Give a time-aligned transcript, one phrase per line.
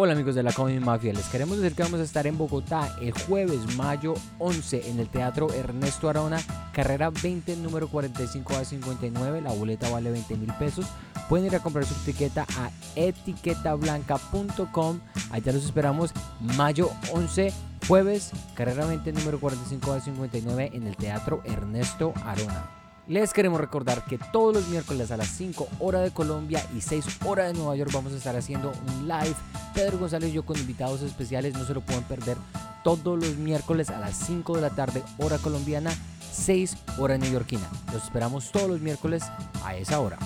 [0.00, 2.94] Hola amigos de la Comedy Mafia, les queremos decir que vamos a estar en Bogotá
[3.02, 6.38] el jueves mayo 11 en el Teatro Ernesto Arona,
[6.72, 10.86] carrera 20, número 45 a 59, la boleta vale 20 mil pesos.
[11.28, 15.00] Pueden ir a comprar su etiqueta a etiquetablanca.com,
[15.32, 16.12] allá los esperamos
[16.56, 17.52] mayo 11,
[17.88, 22.77] jueves, carrera 20, número 45 a 59 en el Teatro Ernesto Arona.
[23.08, 27.20] Les queremos recordar que todos los miércoles a las 5 hora de Colombia y 6
[27.24, 29.34] hora de Nueva York vamos a estar haciendo un live.
[29.72, 32.36] Pedro González y yo con invitados especiales, no se lo pueden perder
[32.84, 35.90] todos los miércoles a las 5 de la tarde hora colombiana,
[36.32, 37.66] 6 hora neoyorquina.
[37.94, 39.22] Los esperamos todos los miércoles
[39.64, 40.18] a esa hora.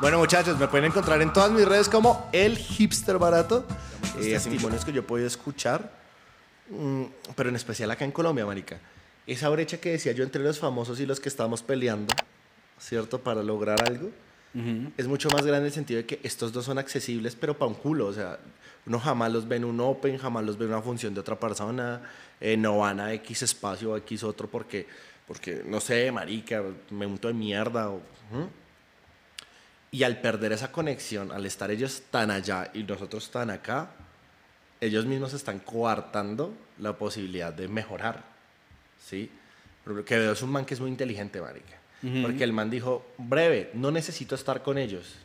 [0.00, 3.66] Bueno muchachos, me pueden encontrar en todas mis redes como el hipster barato.
[4.20, 5.90] Eh, testimonios que yo he podido escuchar,
[6.68, 7.02] mm,
[7.34, 8.78] pero en especial acá en Colombia, marica
[9.26, 12.14] esa brecha que decía yo entre los famosos y los que estamos peleando,
[12.78, 13.20] ¿cierto?
[13.20, 14.10] Para lograr algo,
[14.96, 17.68] es mucho más grande en el sentido de que estos dos son accesibles, pero para
[17.68, 18.06] un culo.
[18.06, 18.38] O sea,
[18.86, 21.38] uno jamás los ve en un open, jamás los ve en una función de otra
[21.38, 22.02] persona,
[22.40, 24.86] eh, no van a X espacio o X otro porque,
[25.26, 27.92] porque no sé, marica, me unto de mierda.
[29.92, 33.90] Y al perder esa conexión, al estar ellos tan allá y nosotros tan acá,
[34.80, 38.29] ellos mismos están coartando la posibilidad de mejorar.
[39.04, 39.30] ¿Sí?
[40.06, 41.78] Que veo es un man que es muy inteligente, marica.
[42.22, 45.16] Porque el man dijo, breve, no necesito estar con ellos.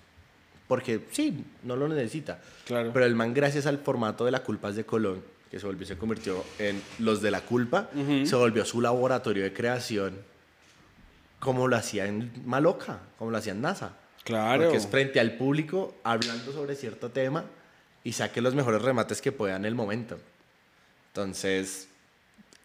[0.68, 2.42] Porque sí, no lo necesita.
[2.66, 2.92] Claro.
[2.92, 5.98] Pero el man, gracias al formato de la culpa de Colón, que se volvió, se
[5.98, 7.90] convirtió en los de la culpa,
[8.26, 10.18] se volvió su laboratorio de creación,
[11.40, 13.94] como lo hacía en Maloca, como lo hacía en NASA.
[14.24, 14.64] Claro.
[14.64, 17.46] Porque es frente al público, hablando sobre cierto tema
[18.04, 20.18] y saque los mejores remates que pueda en el momento.
[21.10, 21.88] Entonces,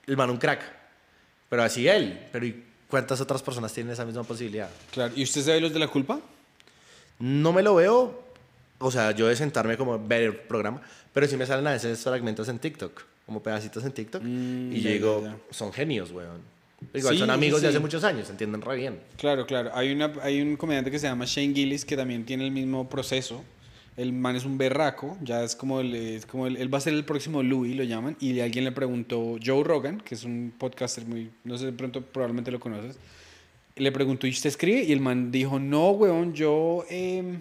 [0.07, 0.80] el man un crack.
[1.51, 2.19] Pero así él.
[2.33, 4.71] Pero ¿y cuántas otras personas tienen esa misma posibilidad?
[4.93, 5.13] Claro.
[5.15, 6.19] ¿Y usted sabe los de la culpa?
[7.19, 8.23] No me lo veo,
[8.79, 10.81] o sea, yo de sentarme como ver el programa,
[11.13, 14.23] pero sí me salen a veces fragmentos en TikTok, como pedacitos en TikTok.
[14.23, 15.37] Mm, y ya, ya.
[15.51, 16.41] son genios, weón.
[16.95, 19.01] Igual Sí, son amigos sí, de hace muchos años, se entienden re bien.
[19.19, 19.71] Claro, claro.
[19.75, 22.89] Hay, una, hay un comediante que se llama Shane Gillis que también tiene el mismo
[22.89, 23.45] proceso.
[23.97, 26.95] El man es un berraco, ya es como, el, es como él va a ser
[26.95, 31.05] el próximo Louis, lo llaman, y alguien le preguntó, Joe Rogan, que es un podcaster
[31.05, 32.99] muy, no sé, de pronto probablemente lo conoces,
[33.77, 34.85] le preguntó, ¿y usted escribe?
[34.85, 37.41] Y el man dijo, no, weón, yo, em,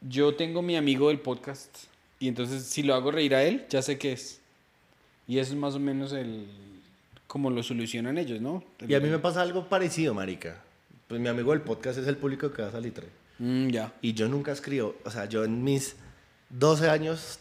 [0.00, 1.70] yo tengo mi amigo del podcast,
[2.18, 4.40] y entonces si lo hago reír a él, ya sé qué es.
[5.26, 6.46] Y eso es más o menos el,
[7.26, 8.62] como lo solucionan ellos, ¿no?
[8.86, 10.60] Y a mí me pasa algo parecido, marica.
[11.06, 12.92] Pues mi amigo del podcast es el público que va a salir.
[13.40, 13.92] Mm, ya.
[14.00, 15.96] Y yo nunca escribo, o sea, yo en mis
[16.50, 17.40] 12 años,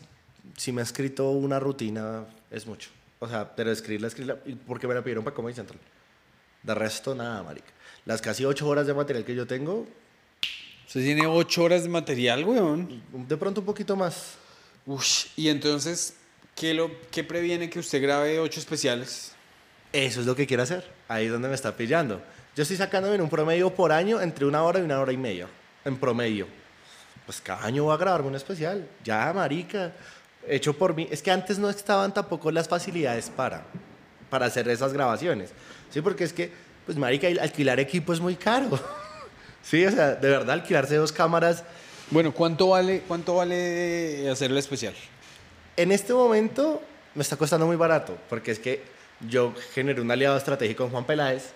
[0.57, 2.89] si me he escrito una rutina, es mucho.
[3.19, 5.79] O sea, pero escribirla, escribirla, porque me la pidieron para Comedy Central.
[6.63, 7.67] De resto, nada, marica.
[8.05, 9.85] Las casi 8 horas de material que yo tengo,
[10.89, 13.03] Usted tiene ocho horas de material, weón.
[13.13, 14.37] de pronto un poquito más.
[14.87, 16.15] Ush, y entonces,
[16.55, 19.33] ¿qué, lo, ¿qué previene que usted grabe ocho especiales?
[19.93, 20.83] Eso es lo que quiero hacer.
[21.07, 22.19] Ahí es donde me está pillando.
[22.55, 25.17] Yo estoy sacándome en un promedio por año entre una hora y una hora y
[25.17, 25.47] media.
[25.85, 26.47] En promedio.
[27.25, 28.87] Pues cada año voy a grabarme un especial.
[29.03, 29.91] Ya, marica.
[30.47, 31.07] Hecho por mí.
[31.11, 33.63] Es que antes no estaban tampoco las facilidades para,
[34.29, 35.51] para hacer esas grabaciones.
[35.91, 36.51] Sí, porque es que,
[36.85, 38.79] pues, marica, alquilar equipo es muy caro.
[39.61, 41.63] sí, o sea, de verdad, alquilarse dos cámaras.
[42.11, 44.95] Bueno, ¿cuánto vale, cuánto vale hacer el especial?
[45.77, 46.81] En este momento
[47.13, 48.17] me está costando muy barato.
[48.27, 48.81] Porque es que
[49.27, 51.53] yo generé un aliado estratégico con Juan Peláez.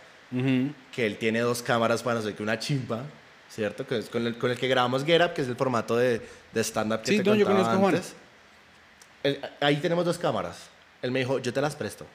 [0.92, 3.04] que él tiene dos cámaras para no sé qué, una chimpa,
[3.54, 3.86] ¿cierto?
[3.86, 6.22] Que es con el, con el que grabamos Get Up, que es el formato de,
[6.54, 7.96] de stand-up que Sí, te no, yo conozco Juan.
[7.96, 8.14] antes.
[9.24, 10.58] Él- ahí tenemos dos cámaras.
[11.02, 12.06] Él me dijo, yo te las presto,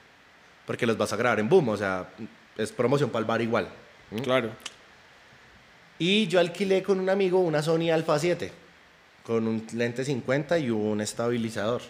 [0.66, 2.08] porque los vas a grabar en Boom, o sea,
[2.56, 3.68] es promoción para el bar igual.
[4.10, 4.18] ¿Mm?
[4.18, 4.50] Claro.
[5.98, 8.50] Y yo alquilé con un amigo una Sony Alpha 7,
[9.24, 11.82] con un lente 50 y un estabilizador.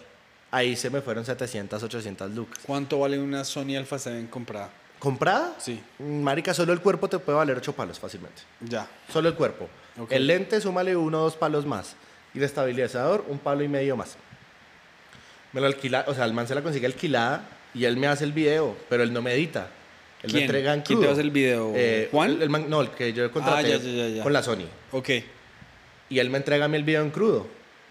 [0.51, 2.59] Ahí se me fueron 700, 800 lucas.
[2.65, 4.69] ¿Cuánto vale una Sony Alpha 7 comprada?
[4.99, 5.53] ¿Comprada?
[5.59, 5.81] Sí.
[5.99, 8.41] Marica, solo el cuerpo te puede valer 8 palos fácilmente.
[8.59, 8.85] Ya.
[9.11, 9.69] Solo el cuerpo.
[10.09, 11.95] El lente, súmale uno o dos palos más.
[12.33, 14.17] Y el estabilizador, un palo y medio más.
[15.53, 18.23] Me lo alquila, o sea, el man se la consigue alquilada y él me hace
[18.23, 19.67] el video, pero él no me edita.
[20.21, 20.43] Él me ¿Quién?
[20.43, 21.71] entrega en ¿Quién te hace el video?
[21.75, 22.29] Eh, ¿Juan?
[22.31, 24.23] el- el man- no, el que yo contraté Ah, ya, ya, ya, ya.
[24.23, 24.65] con la Sony.
[24.91, 25.09] Ok.
[26.09, 27.47] Y él me entrega a mí el video en crudo.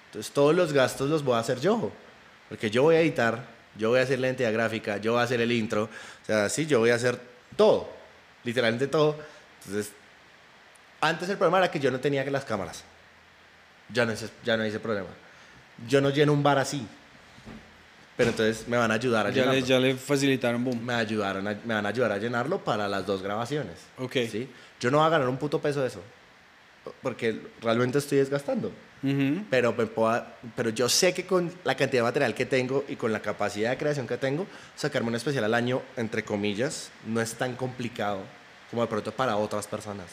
[0.06, 1.90] Entonces todos los gastos los voy a hacer yo.
[2.48, 3.44] Porque yo voy a editar,
[3.78, 5.84] yo voy a hacer la entidad gráfica, yo voy a hacer el intro.
[5.84, 7.18] O sea, sí, yo voy a hacer
[7.56, 7.88] todo.
[8.44, 9.16] Literalmente todo.
[9.64, 9.92] Entonces,
[11.00, 12.84] antes el problema era que yo no tenía que las cámaras.
[13.92, 15.08] Ya no, hice, ya no hice problema.
[15.88, 16.86] Yo no lleno un bar así.
[18.16, 19.60] Pero entonces me van a ayudar a Ya llenarlo.
[19.60, 20.84] le, ya le facilitaron boom.
[20.84, 23.76] Me, ayudaron a- me van a ayudar a llenarlo para las dos grabaciones.
[23.96, 24.12] Ok.
[24.30, 24.48] ¿sí?
[24.80, 26.02] Yo no voy a ganar un puto peso de eso.
[27.02, 28.72] Porque realmente estoy desgastando.
[29.02, 29.44] Ujú.
[29.50, 30.24] pero, me puedo-
[30.56, 33.70] pero yo sé que con la cantidad de material que tengo y con la capacidad
[33.70, 34.46] de creación que tengo,
[34.76, 38.20] sacarme un especial al año, entre comillas, no es tan complicado
[38.70, 40.06] como de pronto para otras personas.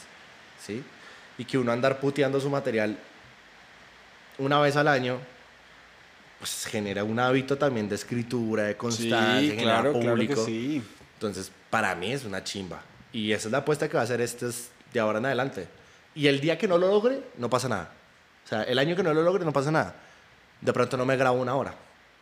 [0.64, 0.82] ¿sí?
[1.38, 2.96] Y que uno andar puteando su material
[4.38, 5.18] una vez al año,
[6.38, 10.44] pues genera un hábito también de escritura, de constancia, Sí, genera claro, claro que público.
[10.44, 10.82] sí.
[11.14, 12.82] Entonces, para mí es una chimba.
[13.12, 15.66] Y esa es la apuesta que va a hacer este es de ahora en adelante.
[16.14, 17.90] Y el día que no lo logre, no pasa nada.
[18.46, 19.94] O sea, el año que no lo logre, no pasa nada.
[20.60, 21.74] De pronto no me grabo una hora.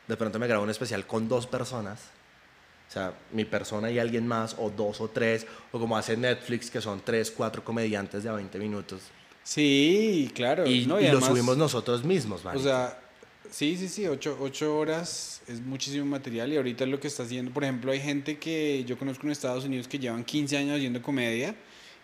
[0.08, 2.00] De pronto me grabo un especial con dos personas.
[2.88, 6.70] O sea, mi persona y alguien más, o dos o tres, o como hace Netflix,
[6.70, 9.02] que son tres, cuatro comediantes de a 20 minutos.
[9.42, 10.66] Sí, claro.
[10.66, 12.62] Y, no, y lo además, subimos nosotros mismos, O marica.
[12.64, 12.98] sea,
[13.50, 17.50] sí, sí, sí, ocho, ocho horas es muchísimo material y ahorita lo que está haciendo,
[17.52, 21.02] por ejemplo, hay gente que yo conozco en Estados Unidos que llevan 15 años haciendo
[21.02, 21.54] comedia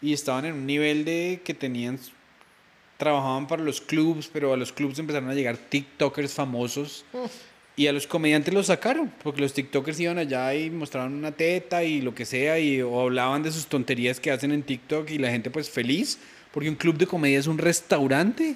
[0.02, 1.98] y estaban en un nivel de que tenían,
[3.00, 7.04] trabajaban para los clubs, pero a los clubs empezaron a llegar TikTokers famosos
[7.74, 11.82] y a los comediantes los sacaron, porque los TikTokers iban allá y mostraban una teta
[11.82, 15.18] y lo que sea y o hablaban de sus tonterías que hacen en TikTok y
[15.18, 16.18] la gente pues feliz,
[16.52, 18.54] porque un club de comedia es un restaurante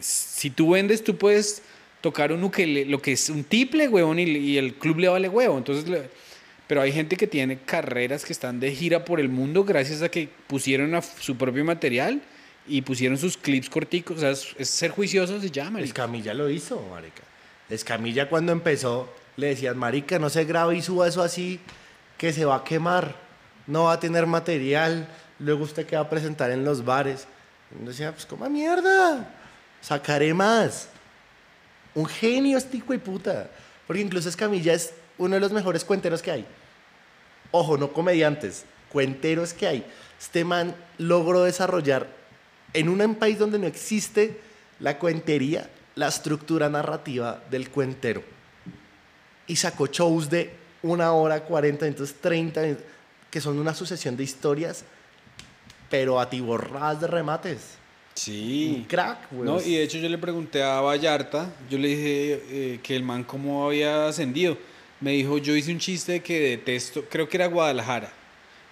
[0.00, 1.62] si tú vendes, tú puedes
[2.00, 5.28] tocar un ukelele, lo que es un tiple, huevón, y, y el club le vale
[5.28, 5.56] huevo.
[5.56, 6.10] Entonces, le-
[6.66, 10.08] pero hay gente que tiene carreras que están de gira por el mundo gracias a
[10.10, 12.22] que pusieron a su propio material
[12.66, 14.18] y pusieron sus clips corticos.
[14.18, 15.80] O sea, es, es ser juicioso se llama.
[15.80, 17.22] Escamilla lo hizo, marica.
[17.68, 21.60] Escamilla cuando empezó le decían, marica, no se grabe y suba eso así,
[22.18, 23.14] que se va a quemar,
[23.66, 27.26] no va a tener material, luego usted que va a presentar en los bares.
[27.70, 29.28] Y uno decía, pues coma mierda,
[29.80, 30.88] sacaré más.
[31.94, 33.50] Un genio este hijo de puta.
[33.86, 36.46] Porque incluso Escamilla es uno de los mejores cuenteros que hay.
[37.50, 39.86] Ojo, no comediantes, cuenteros que hay.
[40.18, 42.06] Este man logró desarrollar
[42.74, 44.40] en un país donde no existe
[44.80, 48.22] la cuentería, la estructura narrativa del cuentero.
[49.46, 50.50] Y sacó shows de
[50.82, 52.84] una hora, 40 minutos, 30 minutos,
[53.30, 54.84] que son una sucesión de historias,
[55.90, 57.56] pero atiborradas de remates.
[57.56, 58.86] Un Sí.
[58.88, 59.48] crack, güey.
[59.48, 63.02] No, y de hecho yo le pregunté a Vallarta, yo le dije eh, que el
[63.02, 64.56] man cómo había ascendido.
[65.00, 68.12] Me dijo, yo hice un chiste que detesto, creo que era Guadalajara.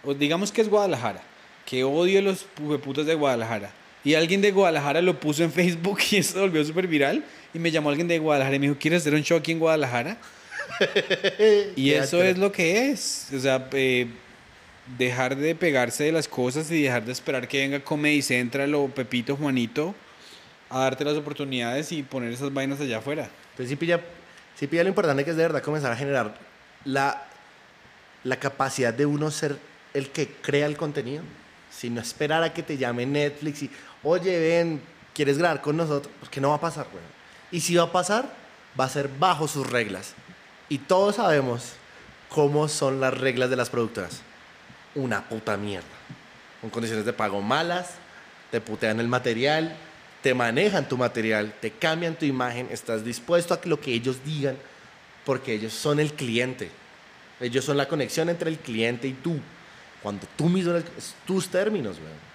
[0.05, 1.23] O digamos que es Guadalajara,
[1.67, 2.45] que odio los
[2.85, 3.73] putas de Guadalajara.
[4.05, 7.25] Y alguien de Guadalajara lo puso en Facebook y eso volvió súper viral.
[7.53, 9.59] Y me llamó alguien de Guadalajara y me dijo, ¿quieres hacer un show aquí en
[9.59, 10.17] Guadalajara?
[11.77, 13.29] Y eso es lo que es.
[13.35, 14.07] O sea, eh,
[14.99, 18.89] dejar de pegarse de las cosas y dejar de esperar que venga Comedy Central o
[18.89, 19.95] Pepito Juanito
[20.69, 23.29] a darte las oportunidades y poner esas vainas allá afuera.
[23.51, 24.01] Entonces sí pilla,
[24.57, 26.35] sí pilla lo importante que es de verdad comenzar a generar
[26.85, 27.25] la,
[28.25, 29.59] la capacidad de uno ser
[29.95, 31.23] el que crea el contenido.
[31.71, 33.71] Si no esperar a que te llame Netflix y,
[34.03, 34.83] oye, ven,
[35.15, 36.13] ¿quieres grabar con nosotros?
[36.21, 37.05] Porque no va a pasar, güey.
[37.51, 38.33] Y si va a pasar,
[38.79, 40.15] va a ser bajo sus reglas.
[40.69, 41.73] Y todos sabemos
[42.29, 44.23] cómo son las reglas de las productoras.
[44.95, 45.87] Una puta mierda.
[46.61, 47.95] Con condiciones de pago malas,
[48.51, 49.77] te putean el material,
[50.23, 54.57] te manejan tu material, te cambian tu imagen, estás dispuesto a lo que ellos digan,
[55.25, 56.71] porque ellos son el cliente.
[57.41, 59.39] Ellos son la conexión entre el cliente y tú.
[60.03, 60.75] Cuando tú mismo
[61.27, 62.30] tus términos, güey.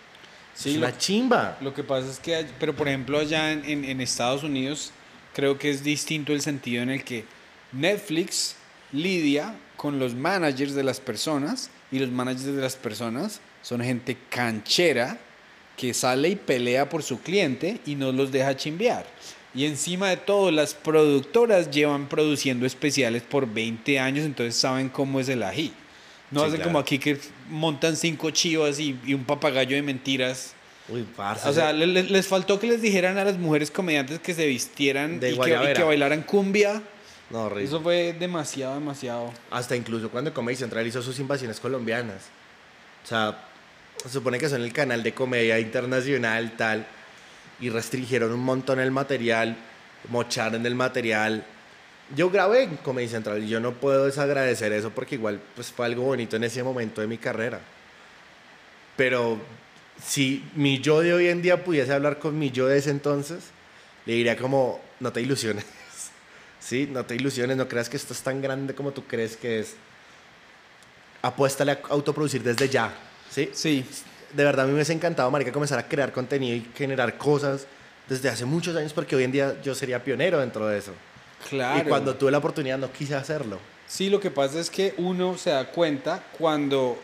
[0.56, 1.58] Sí, es lo- una chimba.
[1.62, 4.92] Lo que pasa es que, pero por ejemplo allá en, en- en Estados Unidos
[5.34, 7.26] creo que es distinto el sentido en el que
[7.74, 8.56] Netflix
[8.92, 14.18] lidia con los managers de las personas y los managers de las personas son gente
[14.30, 15.18] canchera
[15.76, 19.06] que sale y pelea por su cliente y no los deja chimbear.
[19.54, 25.20] Y encima de todo, las productoras llevan produciendo especiales por 20 años, entonces saben cómo
[25.20, 25.74] es el ají.
[26.32, 26.70] No Sí, hacen claro.
[26.70, 30.54] como aquí que montan cinco chivas y, y un papagayo de mentiras.
[30.90, 34.20] Uy, parce, O sea, le- le- les, faltó que les dijeran a las mujeres comediantes
[34.20, 35.74] que se vistieran De y que, y guayabera.
[35.74, 36.82] que bailaran cumbia.
[37.32, 37.64] no, horrible.
[37.66, 39.34] Eso fue demasiado, demasiado.
[39.52, 42.24] Hasta incluso cuando Comedy Central hizo sus invasiones colombianas.
[43.04, 43.38] O sea,
[44.04, 46.86] se supone que son el canal de comedia internacional, tal.
[47.60, 49.56] Y restringieron un montón el material,
[50.10, 51.46] mocharon el material.
[52.16, 55.88] Yo grabé en Comedy Central y yo no puedo desagradecer eso porque igual pues, fue
[55.88, 57.60] algo bonito en ese momento de mi carrera.
[58.96, 59.40] Pero
[60.04, 63.46] si mi yo de hoy en día pudiese hablar con mi yo de ese entonces,
[64.06, 65.66] le diría como, no te ilusiones.
[66.58, 69.60] Sí, no te ilusiones, no creas que esto es tan grande como tú crees que
[69.60, 69.76] es.
[71.22, 72.92] Apuéstale a autoproducir desde ya.
[73.30, 73.52] ¿sí?
[73.54, 73.86] Sí.
[74.34, 77.68] De verdad, a mí me hubiese encantado, marica, comenzar a crear contenido y generar cosas
[78.10, 80.92] desde hace muchos años porque hoy en día yo sería pionero dentro de eso.
[81.50, 81.86] Claro.
[81.86, 83.60] Y cuando tuve la oportunidad no quise hacerlo.
[83.88, 87.00] Sí, lo que pasa es que uno se da cuenta cuando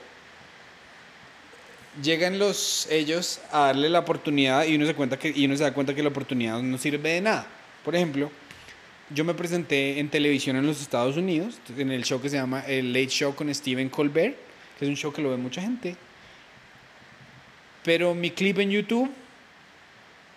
[2.01, 5.63] llegan los ellos a darle la oportunidad y uno se cuenta que y uno se
[5.63, 7.45] da cuenta que la oportunidad no sirve de nada.
[7.83, 8.31] Por ejemplo,
[9.13, 12.62] yo me presenté en televisión en los Estados Unidos en el show que se llama
[12.62, 14.36] el Late Show con Stephen Colbert,
[14.79, 15.95] que es un show que lo ve mucha gente.
[17.83, 19.12] Pero mi clip en YouTube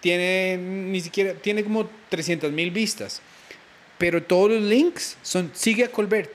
[0.00, 3.22] tiene ni siquiera tiene como 300 mil vistas.
[3.98, 6.30] Pero todos los links son sigue a Colbert.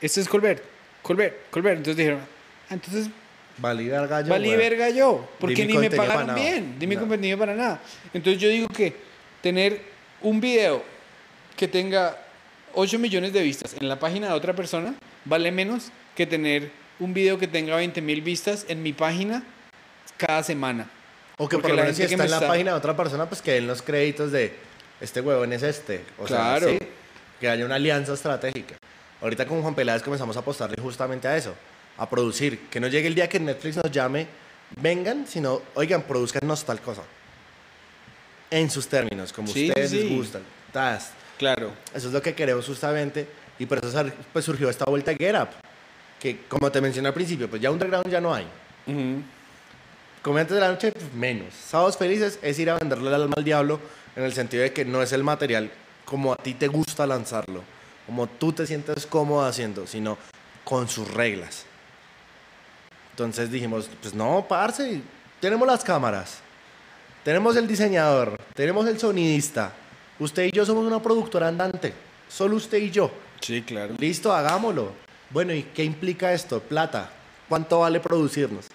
[0.00, 0.62] Este es Colbert.
[1.02, 1.76] Colbert, Colbert.
[1.78, 2.20] Entonces dijeron,
[2.70, 3.08] "Ah, entonces
[3.58, 4.28] Valí verga yo.
[4.30, 7.02] Valí verga yo, porque ni me pagaron bien, mi No.
[7.02, 7.80] contenido para nada.
[8.12, 8.92] Entonces yo digo que
[9.42, 9.80] tener
[10.22, 10.82] un video
[11.56, 12.18] que tenga
[12.74, 14.94] 8 millones de vistas en la página de otra persona
[15.24, 19.44] vale menos que tener un video que tenga 20 mil vistas en mi página
[20.16, 20.90] cada semana.
[21.36, 23.28] O que por lo menos si está me en la está- página de otra persona,
[23.28, 24.52] pues que den los créditos de
[25.00, 26.02] este huevón es este.
[26.18, 26.68] O Claro.
[26.68, 26.84] sea, sí,
[27.40, 28.76] que haya una alianza estratégica.
[29.20, 31.54] Ahorita con Juan Peláez comenzamos a apostarle justamente a eso,
[31.96, 32.68] a producir.
[32.68, 34.26] Que no llegue el día que Netflix nos llame,
[34.80, 37.02] vengan, sino, oigan, produzcanos tal cosa.
[38.50, 40.02] En sus términos, como Sí, ustedes sí.
[40.02, 40.42] les gustan.
[40.72, 41.12] Tas.
[41.38, 41.72] Claro.
[41.94, 43.26] Eso es lo que queremos justamente
[43.58, 45.48] y por eso pues, surgió esta vuelta a Get Up,
[46.20, 48.46] que como te mencioné al principio, pues ya underground ya no hay.
[48.86, 49.22] Ujú.
[50.22, 51.52] Comediantes de la noche, pues, menos.
[51.54, 53.80] Sábados felices es ir a venderle el alma al diablo
[54.16, 55.70] en el sentido de que no es el material
[56.04, 57.62] como a ti te gusta lanzarlo,
[58.06, 60.18] como tú te sientes cómodo haciendo, sino
[60.64, 61.66] con sus reglas.
[63.10, 65.00] Entonces dijimos, pues no, parce,
[65.40, 66.38] tenemos las cámaras,
[67.22, 69.72] tenemos el diseñador, tenemos el sonidista,
[70.18, 71.94] usted y yo somos una productora andante,
[72.28, 73.10] solo usted y yo.
[73.40, 73.94] Sí, claro.
[73.98, 74.92] Listo, hagámoslo.
[75.30, 76.60] Bueno, ¿y qué implica esto?
[76.60, 77.10] Plata.
[77.48, 78.66] ¿Cuánto vale producirnos?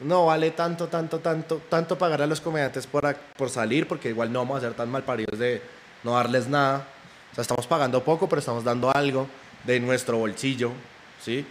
[0.00, 4.32] No vale tanto, tanto, tanto, tanto pagar a los comediantes por, por salir, porque igual
[4.32, 5.60] no vamos a ser tan malparidos de
[6.04, 6.86] no darles nada.
[7.32, 9.26] O sea, estamos pagando poco, pero estamos dando algo
[9.64, 10.72] de nuestro bolsillo,
[11.24, 11.44] ¿sí?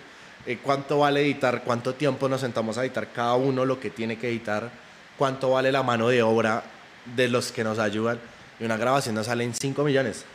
[0.46, 1.64] Eh, ¿Cuánto vale editar?
[1.64, 4.70] ¿Cuánto tiempo nos sentamos a editar cada uno lo que tiene que editar?
[5.18, 6.64] ¿Cuánto vale la mano de obra
[7.16, 8.20] de los que nos ayudan?
[8.60, 10.26] Y una grabación nos sale en 5 millones.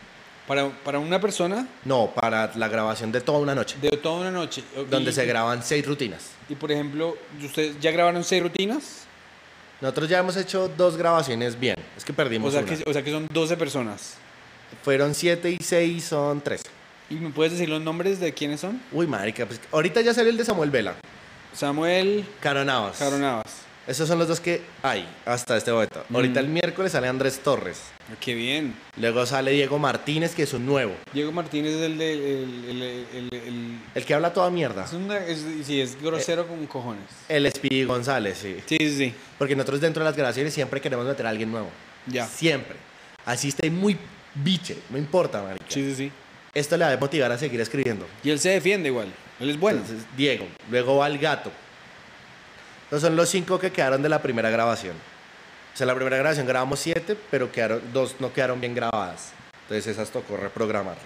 [0.47, 4.31] Para, para una persona No, para la grabación de toda una noche, de toda una
[4.33, 4.65] noche.
[4.91, 6.31] donde se graban seis rutinas.
[6.49, 9.05] Y por ejemplo, ¿ustedes ya grabaron seis rutinas?
[9.83, 11.75] Nosotros ya hemos hecho dos grabaciones bien.
[11.97, 12.77] Es que O perdimos sea, una.
[12.77, 14.15] que, o sea que son 12 personas.
[14.85, 16.63] Fueron siete y seis son tres.
[17.11, 18.81] ¿Y me puedes decir los nombres de quiénes son?
[18.93, 20.95] Uy, marica, pues ahorita ya salió el de Samuel Vela.
[21.53, 22.97] Samuel Caro Navas.
[22.97, 23.45] Caro Navas.
[23.87, 26.05] Esos son los dos que hay hasta este momento.
[26.09, 26.15] Mm.
[26.15, 27.81] Ahorita el miércoles sale Andrés Torres.
[28.13, 28.75] Ah, Qué bien.
[28.97, 30.95] Luego sale Diego Martínez, que es un nuevo.
[31.13, 32.13] Diego Martínez es el de...
[32.13, 32.21] El,
[32.69, 34.85] el- el- el- que habla toda mierda.
[34.85, 37.05] es una- es- sí, es grosero con cojones.
[37.29, 38.57] El Speedy González, sí.
[38.67, 39.15] Sí, sí, sí.
[39.39, 41.71] Porque nosotros dentro de las grabaciones siempre queremos meter a alguien nuevo.
[42.07, 42.27] Ya.
[42.27, 42.77] Siempre.
[43.25, 43.97] Así esté muy
[44.35, 44.77] biche.
[44.91, 45.65] No importa, marica.
[45.69, 46.13] Sí, sí, sí.
[46.55, 48.07] Esto le va a motivar a seguir escribiendo.
[48.23, 49.09] Y él se defiende igual.
[49.41, 49.79] Él es bueno.
[49.81, 50.47] Entonces, Diego.
[50.71, 51.51] Luego va el gato.
[52.85, 54.95] Estos son los cinco que quedaron de la primera grabación.
[55.73, 59.31] O sea, la primera grabación grabamos siete, pero quedaron, dos no quedaron bien grabadas.
[59.63, 61.03] Entonces esas tocó reprogramarlas.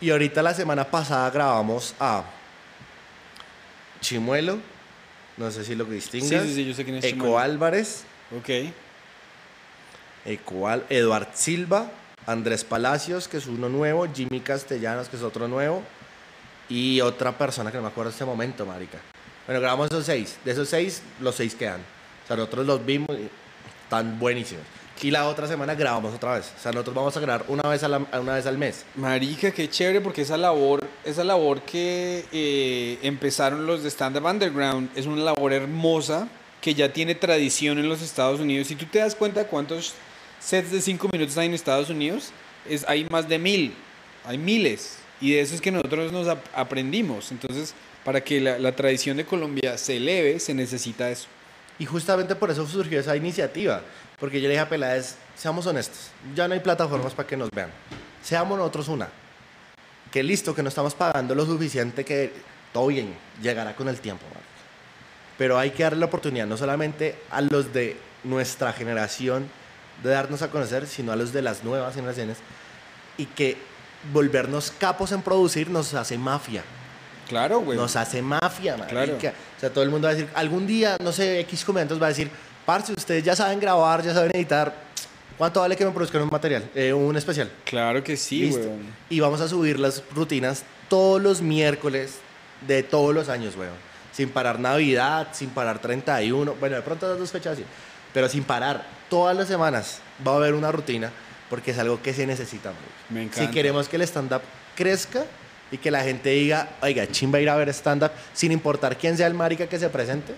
[0.00, 2.22] Y ahorita la semana pasada grabamos a
[4.00, 4.58] Chimuelo,
[5.36, 6.42] no sé si lo sí, distingas.
[6.44, 7.38] sí, sí, yo sé quién es Eco Chimuelo.
[7.38, 8.04] Álvarez,
[8.38, 8.48] Ok.
[10.24, 11.90] Eco Al- Eduard Silva,
[12.26, 15.82] Andrés Palacios, que es uno nuevo, Jimmy Castellanos, que es otro nuevo,
[16.68, 18.98] y otra persona que no me acuerdo en este momento, marica.
[19.46, 20.36] Bueno, grabamos esos seis.
[20.44, 21.80] De esos seis, los seis quedan.
[22.36, 23.28] Nosotros los vimos y
[23.84, 24.64] están buenísimos.
[25.02, 26.52] Y la otra semana grabamos otra vez.
[26.58, 28.84] O sea, nosotros vamos a grabar una vez, a una vez al mes.
[28.96, 34.26] Marica, qué chévere porque esa labor, esa labor que eh, empezaron los de Stand Up
[34.26, 36.28] Underground es una labor hermosa
[36.60, 38.68] que ya tiene tradición en los Estados Unidos.
[38.68, 39.94] Si tú te das cuenta cuántos
[40.38, 42.30] sets de cinco minutos hay en Estados Unidos,
[42.68, 43.72] es, hay más de mil,
[44.26, 44.98] hay miles.
[45.22, 47.32] Y de eso es que nosotros nos ap- aprendimos.
[47.32, 51.26] Entonces, para que la tradición de Colombia se eleve, se necesita eso.
[51.80, 53.80] Y justamente por eso surgió esa iniciativa.
[54.18, 57.50] Porque yo le dije a Peláez, seamos honestos, ya no hay plataformas para que nos
[57.50, 57.70] vean.
[58.22, 59.08] Seamos nosotros una.
[60.12, 62.34] Que listo, que no estamos pagando lo suficiente, que
[62.70, 64.26] todo bien, llegará con el tiempo.
[65.38, 69.48] Pero hay que darle la oportunidad no solamente a los de nuestra generación
[70.02, 72.36] de darnos a conocer, sino a los de las nuevas generaciones.
[73.16, 73.56] Y que
[74.12, 76.62] volvernos capos en producir nos hace mafia.
[77.30, 77.78] Claro, güey.
[77.78, 78.88] Nos hace mafia, marica.
[79.06, 79.16] Claro.
[79.16, 82.06] O sea, todo el mundo va a decir, algún día, no sé, X comediantes va
[82.06, 82.28] a decir,
[82.66, 84.74] parce, ustedes ya saben grabar, ya saben editar,
[85.38, 87.50] ¿cuánto vale que me produzcan un material, eh, un especial?
[87.64, 88.80] Claro que sí, weón.
[89.08, 92.16] Y vamos a subir las rutinas todos los miércoles
[92.66, 93.74] de todos los años, weón.
[94.12, 97.64] Sin parar Navidad, sin parar 31, bueno, de pronto las dos fechas sí,
[98.12, 98.84] pero sin parar.
[99.08, 101.10] Todas las semanas va a haber una rutina
[101.48, 102.70] porque es algo que se necesita.
[102.70, 102.90] marica.
[103.10, 103.50] Me Si encanta.
[103.52, 104.42] queremos que el stand-up
[104.76, 105.24] crezca
[105.72, 109.26] y que la gente diga, oiga, chimba ir a ver stand-up, sin importar quién sea
[109.26, 110.32] el marica que se presente,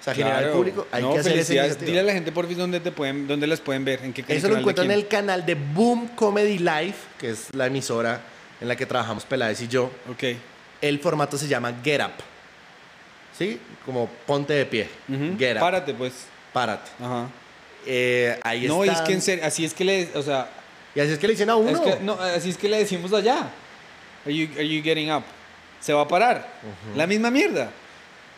[0.00, 1.74] O sea, generar al público, hay No, que hacer iniciativa.
[1.86, 4.24] Dile a la gente por fin dónde te pueden, dónde las pueden ver, en qué
[4.28, 8.20] Eso lo encuentran en el canal de Boom Comedy Live, que es la emisora
[8.60, 9.90] en la que trabajamos Peláez y yo.
[10.10, 10.36] Ok.
[10.80, 12.12] El formato se llama Get Up.
[13.36, 13.58] ¿Sí?
[13.84, 14.88] Como ponte de pie.
[15.08, 15.36] Ujú.
[15.38, 15.60] Get Up.
[15.60, 16.12] Párate, pues.
[16.52, 16.90] Párate.
[17.00, 17.28] Ajá.
[17.86, 20.48] Eh, ahí No, y es que en serio, así es que le, o sea,
[20.94, 21.70] Y así es que le dicen a uno.
[21.70, 23.50] es que, no, así es que le decimos allá.
[24.24, 25.22] Are you, are you getting up?
[25.80, 26.46] Se va a parar.
[26.96, 27.70] La misma mierda.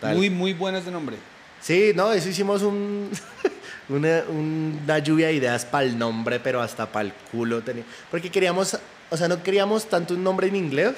[0.00, 0.16] Tal.
[0.16, 1.16] Muy, muy buenas de nombre.
[1.60, 3.10] Sí, no, eso hicimos un,
[3.88, 7.84] una, una lluvia de ideas para el nombre, pero hasta para el culo tenía.
[8.10, 8.78] Porque queríamos,
[9.10, 10.94] o sea, no queríamos tanto un nombre en inglés.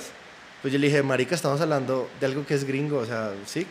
[0.61, 3.67] Pues yo le dije, marica, estamos hablando de algo que es gringo, o sea, sí.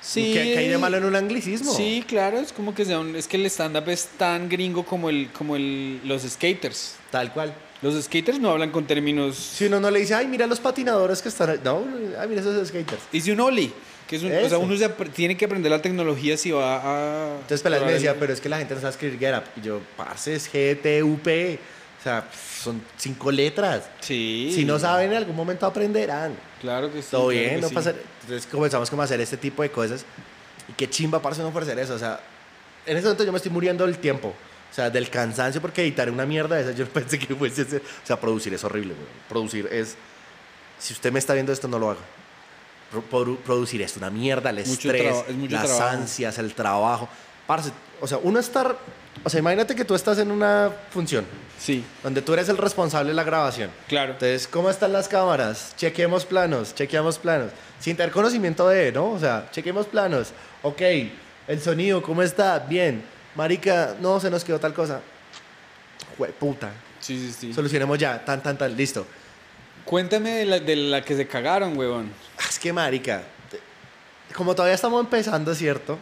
[0.00, 0.32] Sí.
[0.32, 1.74] ¿Qué, qué hay de malo en un anglicismo?
[1.74, 5.10] Sí, claro, es como que sea un- es que el stand-up es tan gringo como
[5.10, 6.94] el, como el, los skaters.
[7.10, 7.52] Tal cual.
[7.82, 9.36] Los skaters no hablan con términos.
[9.36, 11.60] Si uno no le dice, ay, mira los patinadores que están ahí".
[11.64, 11.82] No,
[12.18, 13.00] ay, mira esos skaters.
[13.12, 13.72] Hice un ollie,
[14.06, 17.34] que es un, o sea, uno se tiene que aprender la tecnología si va a.
[17.36, 19.44] Entonces Peláez me decía, el- pero es que la gente no sabe escribir get up.
[19.56, 21.58] Y yo, parce, es GTUP.
[21.98, 22.26] O sea,
[22.62, 23.82] son cinco letras.
[24.00, 24.50] Sí.
[24.54, 26.34] Si no saben, en algún momento aprenderán.
[26.60, 27.08] Claro que sí.
[27.10, 27.74] Todo bien, no sí.
[27.74, 27.94] pasa.
[28.22, 30.04] Entonces comenzamos como a hacer este tipo de cosas.
[30.68, 31.94] Y qué chimba, parce, no ofrecer eso.
[31.94, 32.18] O sea,
[32.86, 34.34] en ese momento yo me estoy muriendo del tiempo.
[34.70, 37.64] O sea, del cansancio, porque editar una mierda de esa, yo pensé que fuese.
[37.64, 39.06] ser- O sea, producir es horrible, güey.
[39.28, 39.96] Producir es.
[40.78, 42.00] Si usted me está viendo esto, no lo haga.
[42.90, 45.88] Pro- produ- producir es una mierda, el Mucho estrés, es las trabajo.
[45.96, 47.08] ansias, el trabajo.
[47.46, 48.76] Parce, o sea, uno estar.
[49.24, 51.26] O sea, imagínate que tú estás en una función
[51.58, 53.70] Sí, donde tú eres el responsable de la grabación.
[53.88, 54.12] claro.
[54.12, 55.74] Entonces, ¿cómo están las cámaras?
[55.76, 57.50] Chequemos planos, chequeamos planos.
[57.80, 59.10] Sin tener conocimiento de, ¿no?
[59.10, 60.28] O sea, chequemos planos.
[60.62, 60.80] Ok,
[61.48, 62.60] el sonido, ¿cómo está?
[62.60, 63.02] Bien.
[63.34, 65.00] Marica, no, se nos quedó tal cosa.
[66.18, 66.70] Jue- puta.
[66.98, 67.54] Sí, sí, sí.
[67.54, 69.06] Solucionemos ya, tan, tan, tan, listo.
[69.84, 72.10] Cuéntame de la, de la que se cagaron, huevón.
[72.38, 73.22] Ah, Es que, marica,
[74.34, 75.98] como todavía estamos empezando, ¿cierto?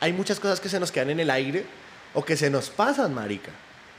[0.00, 1.64] Hay muchas cosas que se nos quedan en el aire
[2.12, 3.50] o que se nos pasan, marica.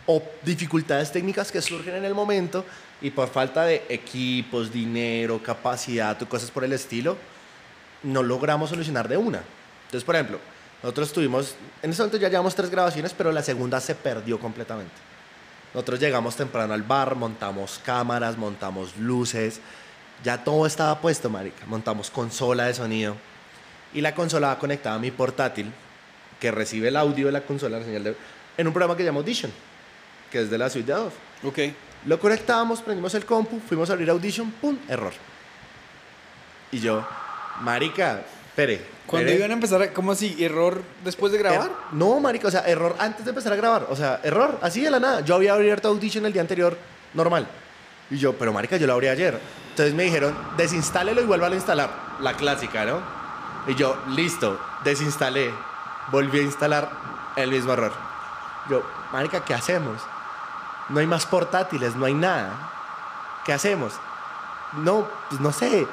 [0.08, 2.64] O dificultades técnicas que surgen en el momento
[3.02, 7.18] y por falta de equipos, dinero, capacidad o cosas por el estilo,
[8.04, 9.42] no logramos solucionar de una.
[9.86, 10.40] Entonces, por ejemplo,
[10.86, 14.94] nosotros tuvimos, en ese momento ya llevamos tres grabaciones, pero la segunda se perdió completamente.
[15.74, 19.62] Nosotros llegamos temprano al bar, montamos cámaras, montamos luces,
[20.24, 21.66] ya todo estaba puesto, marica.
[21.66, 23.16] Montamos consola de sonido
[23.96, 25.74] y la consola va conectada a mi portátil
[26.40, 28.16] que recibe el audio de la consola, la señal de,
[28.56, 29.52] en un programa que se llama Audition,
[30.30, 31.14] que es de la suite de Adobe.
[31.44, 31.60] Ok.
[32.06, 34.78] Lo conectamos, prendimos el compu, fuimos a abrir Audition, ¡pum!
[34.88, 35.14] Error.
[36.72, 37.04] Y yo,
[37.62, 38.22] marica,
[38.56, 38.82] espere.
[39.06, 40.36] Cuando iban a empezar, a- ¿cómo así?
[40.44, 41.68] ¿Error después de grabar?
[41.68, 43.88] Er- no, marica, o sea, error antes de empezar a grabar.
[43.90, 45.20] O sea, error, así de la nada.
[45.22, 46.78] Yo había abierto Audition el día anterior,
[47.14, 47.48] normal.
[48.10, 49.40] Y yo, pero marica, yo lo abrí ayer.
[49.72, 51.90] Entonces me dijeron, desinstálelo y vuelva a instalar.
[52.22, 53.00] La clásica, ¿no?
[53.68, 55.52] Y yo, listo, desinstalé.
[56.12, 56.90] Volví a instalar
[57.36, 57.92] el mismo error.
[58.70, 60.02] Yo, marica, ¿qué hacemos?
[60.90, 62.52] No hay más portátiles, no hay nada.
[63.44, 63.94] ¿Qué hacemos?
[64.78, 65.86] No, pues no sé.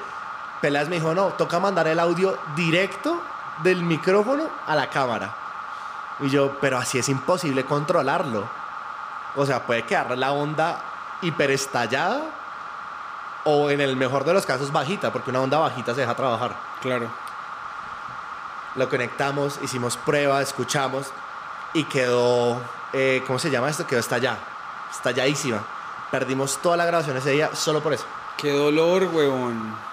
[0.63, 3.21] Peláez me dijo, no, toca mandar el audio directo
[3.65, 5.35] del micrófono a la cámara.
[6.21, 8.49] Y yo, pero así es imposible controlarlo.
[9.35, 10.81] O sea, puede quedar la onda
[11.21, 12.23] hiperestallada
[13.45, 16.55] o en el mejor de los casos bajita, porque una onda bajita se deja trabajar.
[16.81, 17.11] Claro.
[18.77, 21.09] Lo conectamos, hicimos prueba, escuchamos
[21.75, 22.61] y quedó,
[22.93, 23.85] eh, ¿cómo se llama esto?
[23.85, 24.39] Quedó estallada,
[24.93, 25.61] estalladísima.
[26.13, 28.05] Perdimos toda la grabación ese día solo por eso.
[28.37, 29.92] Qué dolor, huevón.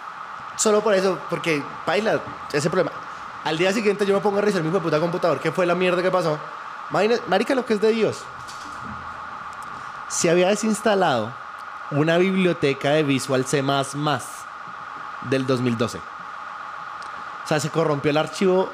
[0.59, 2.19] Solo por eso, porque baila
[2.51, 2.91] ese problema.
[3.45, 5.39] Al día siguiente yo me pongo a revisar mi puta computador.
[5.39, 6.37] ¿Qué fue la mierda que pasó?
[6.89, 8.17] Marica, lo que es de Dios.
[10.09, 11.31] Se había desinstalado
[11.91, 13.63] una biblioteca de Visual C++
[15.29, 15.97] del 2012.
[15.97, 18.69] O sea, se corrompió el archivo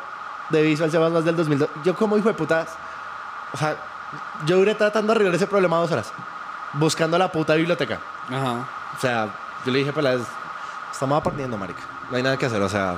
[0.50, 1.72] de Visual C++ del 2012.
[1.84, 2.66] Yo como hijo de puta...
[3.54, 3.78] O sea,
[4.48, 6.12] yo duré tratando de arreglar ese problema dos horas.
[6.74, 8.00] Buscando la puta biblioteca.
[8.28, 8.68] Ajá.
[8.98, 9.30] O sea,
[9.64, 10.22] yo le dije, pues,
[10.96, 11.82] estamos aprendiendo, marica.
[12.10, 12.98] No hay nada que hacer, o sea.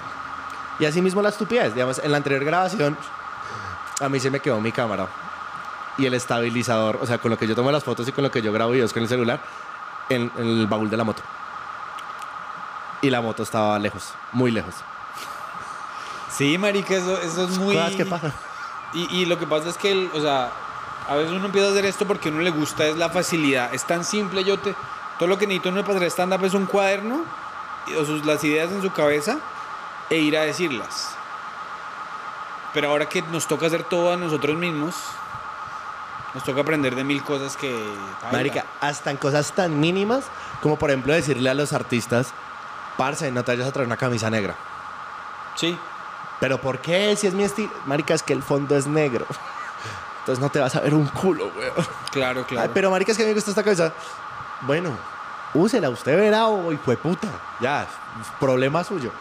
[0.80, 1.74] Y así mismo la estupidez.
[1.74, 2.96] Digamos, en la anterior grabación,
[4.00, 5.08] a mí se me quedó mi cámara.
[5.98, 8.30] Y el estabilizador, o sea, con lo que yo tomo las fotos y con lo
[8.30, 9.40] que yo grabo videos con el celular,
[10.10, 11.24] en, en el baúl de la moto.
[13.02, 14.76] Y la moto estaba lejos, muy lejos.
[16.32, 17.74] Sí, marica, eso, eso es muy...
[17.76, 18.34] Cosas que pasan.
[18.94, 20.52] Y, y lo que pasa es que, el- o sea,
[21.10, 23.74] a veces uno empieza a hacer esto porque a uno le gusta, es la facilidad.
[23.74, 24.76] Es tan simple, yo te...
[25.18, 27.22] Todo lo que necesito uno para hacer stand-up es un cuaderno,
[27.96, 29.40] o sus, las ideas en su cabeza,
[30.10, 31.10] e ir a decirlas.
[32.74, 34.96] Pero ahora que nos toca hacer todo a nosotros mismos,
[36.34, 37.74] nos toca aprender de mil cosas que...
[38.32, 40.26] Marica, hasta en cosas tan mínimas
[40.62, 42.34] como, por ejemplo, decirle a los artistas,
[42.98, 44.56] parce, no te vayas a traer una camisa negra.
[45.56, 45.78] Sí,
[46.40, 47.16] ¿Pero por qué?
[47.16, 47.72] Si es mi estilo.
[47.86, 49.26] Marica, es que el fondo es negro.
[50.20, 51.88] Entonces no te vas a ver un culo, weón.
[52.12, 52.68] Claro, claro.
[52.68, 53.94] Ay, pero marica, es que a mí me gusta esta cabeza.
[54.62, 54.92] Bueno,
[55.54, 57.28] úsela, usted verá o hijo de puta.
[57.60, 57.88] Ya,
[58.40, 59.12] problema suyo.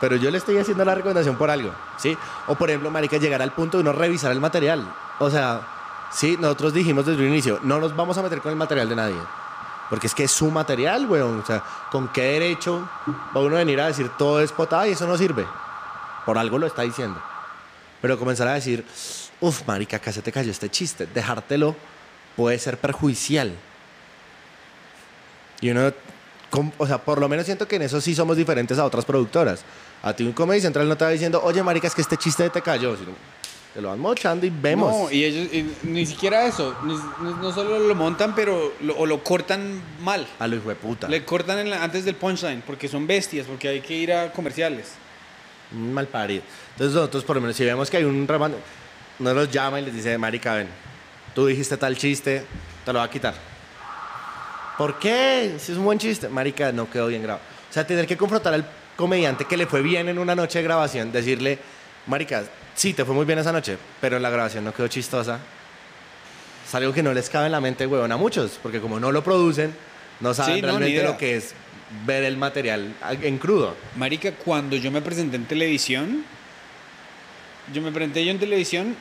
[0.00, 2.16] Pero yo le estoy haciendo la recomendación por algo, ¿sí?
[2.48, 4.84] O por ejemplo, marica, llegar al punto de no revisar el material.
[5.20, 5.60] O sea,
[6.10, 8.96] sí, nosotros dijimos desde el inicio, no nos vamos a meter con el material de
[8.96, 9.20] nadie.
[9.88, 11.40] Porque es que es su material, weón.
[11.40, 12.88] O sea, ¿con qué derecho
[13.36, 15.46] va uno a venir a decir todo es potada y eso no sirve?
[16.24, 17.20] Por algo lo está diciendo.
[18.00, 18.84] Pero comenzar a decir,
[19.40, 21.06] uff, marica, acá se te cayó este chiste.
[21.06, 21.76] Dejártelo
[22.36, 23.54] puede ser perjudicial.
[25.62, 25.90] Y uno,
[26.76, 29.62] o sea, por lo menos siento que en eso sí somos diferentes a otras productoras.
[30.02, 32.50] A ti un Comedy Central no te va diciendo, oye, marica, es que este chiste
[32.50, 32.94] te cayó.
[32.96, 33.12] Sino,
[33.72, 34.92] te lo van mochando y vemos.
[34.92, 36.74] No, y ellos y ni siquiera eso.
[36.84, 40.26] ni- no, no solo lo montan, pero lo, o lo cortan mal.
[40.40, 41.08] A lo hijo de puta.
[41.08, 44.30] Le cortan en la- antes del punchline porque son bestias, porque hay que ir a
[44.32, 44.88] comerciales.
[45.70, 46.42] Mal parido.
[46.72, 48.58] Entonces nosotros por lo menos si vemos que hay un remando,
[49.20, 50.66] uno los llama y les dice, marica, ven,
[51.34, 52.44] tú dijiste tal chiste,
[52.84, 53.51] te lo va a quitar.
[54.78, 55.56] ¿Por qué?
[55.58, 56.28] Si es un buen chiste.
[56.28, 57.44] Marica, no quedó bien grabado.
[57.70, 60.64] O sea, tener que confrontar al comediante que le fue bien en una noche de
[60.64, 61.58] grabación, decirle,
[62.06, 65.38] marica, sí, te fue muy bien esa noche, pero la grabación no quedó chistosa.
[66.66, 69.10] Es algo que no les cabe en la mente, huevón, a muchos, porque como no
[69.10, 69.74] lo producen,
[70.20, 71.54] no saben Sí, no, realmente lo que es
[72.06, 73.74] ver el material en crudo.
[73.96, 76.24] Marica, cuando yo me presenté en televisión,
[77.72, 78.96] yo me presenté yo en televisión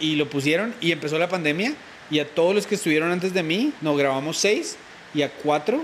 [0.00, 1.74] y lo pusieron y empezó la pandemia
[2.10, 4.76] y a todos los que estuvieron antes de mí, nos grabamos seis
[5.14, 5.82] y a cuatro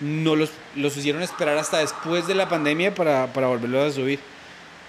[0.00, 4.20] no los, los hicieron esperar hasta después de la pandemia para, para volverlos a subir.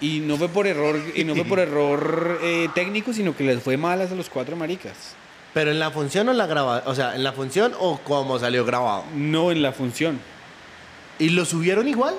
[0.01, 3.62] Y no fue por error, y no fue por error eh, técnico, sino que les
[3.62, 5.15] fue mal a los cuatro maricas.
[5.53, 8.38] Pero en la función o en la graba, o sea, en la función o cómo
[8.39, 9.03] salió grabado.
[9.15, 10.19] No en la función.
[11.17, 12.13] ¿Y lo subieron igual?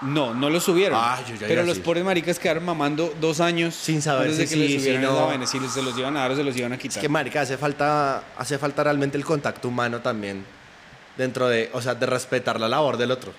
[0.00, 0.98] No, no lo subieron.
[1.00, 1.82] Ah, yo ya pero los decir.
[1.84, 5.26] pobres maricas quedaron mamando dos años Sin saber si que sí, si no.
[5.26, 5.46] vaina.
[5.46, 7.00] Si se los iban a dar o se los iban a Es quitar.
[7.00, 10.44] que marica, hace falta hace falta realmente el contacto humano también
[11.16, 13.32] dentro de, o sea, de respetar la labor del otro.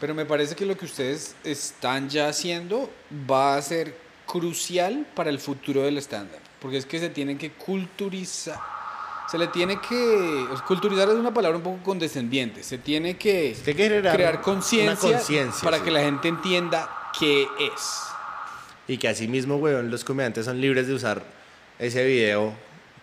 [0.00, 2.90] Pero me parece que lo que ustedes están ya haciendo
[3.30, 3.94] va a ser
[4.26, 6.40] crucial para el futuro del stand-up.
[6.60, 8.58] Porque es que se tienen que culturizar.
[9.30, 10.46] Se le tiene que.
[10.66, 12.62] Culturizar es una palabra un poco condescendiente.
[12.62, 15.20] Se tiene que, que generar crear conciencia
[15.62, 15.84] para sí.
[15.84, 18.02] que la gente entienda qué es.
[18.86, 21.22] Y que así mismo, weón, los comediantes son libres de usar
[21.78, 22.54] ese video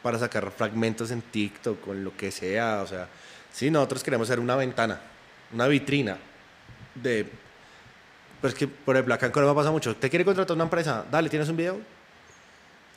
[0.01, 3.09] para sacar fragmentos en TikTok o en lo que sea, o sea,
[3.53, 4.99] sí, nosotros queremos ser una ventana,
[5.53, 6.17] una vitrina
[6.95, 7.25] de
[8.41, 11.05] pues que por ejemplo acá en Colombia pasa mucho, ¿te quiere contratar una empresa?
[11.09, 11.79] Dale, ¿tienes un video?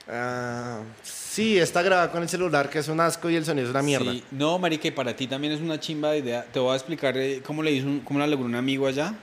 [0.09, 3.71] Ah, sí, está grabado con el celular, que es un asco y el sonido es
[3.71, 4.13] una mierda.
[4.31, 6.45] No, marica, y para ti también es una chimba de idea.
[6.45, 9.15] Te voy a explicar eh, cómo le hizo un- cómo la logró un amigo allá.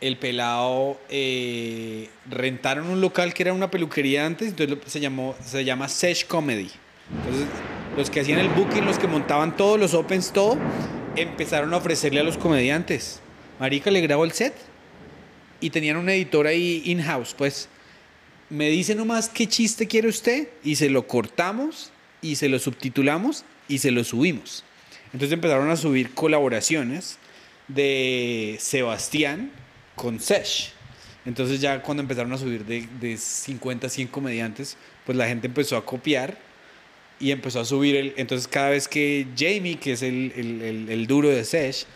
[0.00, 5.64] El pelado eh, rentaron un local que era una peluquería antes, entonces se llamó se
[5.64, 6.70] llama Sesh Comedy.
[7.18, 7.46] Entonces,
[7.98, 10.56] los que hacían el booking, los que montaban todos los opens, todo,
[11.16, 13.18] empezaron a ofrecerle a los comediantes.
[13.58, 14.54] Marica le grabó el set
[15.60, 17.68] y tenían un editor ahí in-house, pues
[18.50, 21.90] me dice nomás qué chiste quiere usted y se lo cortamos
[22.22, 24.62] y se lo subtitulamos y se lo subimos.
[25.12, 27.18] Entonces empezaron a subir colaboraciones
[27.66, 29.50] de Sebastián
[29.96, 30.72] con Sesh.
[31.26, 35.48] Entonces ya cuando empezaron a subir de, de 50 a 100 comediantes, pues la gente
[35.48, 36.46] empezó a copiar
[37.20, 38.14] y empezó a subir el...
[38.16, 41.86] Entonces cada vez que Jamie, que es el, el- el- el duro de Sesh,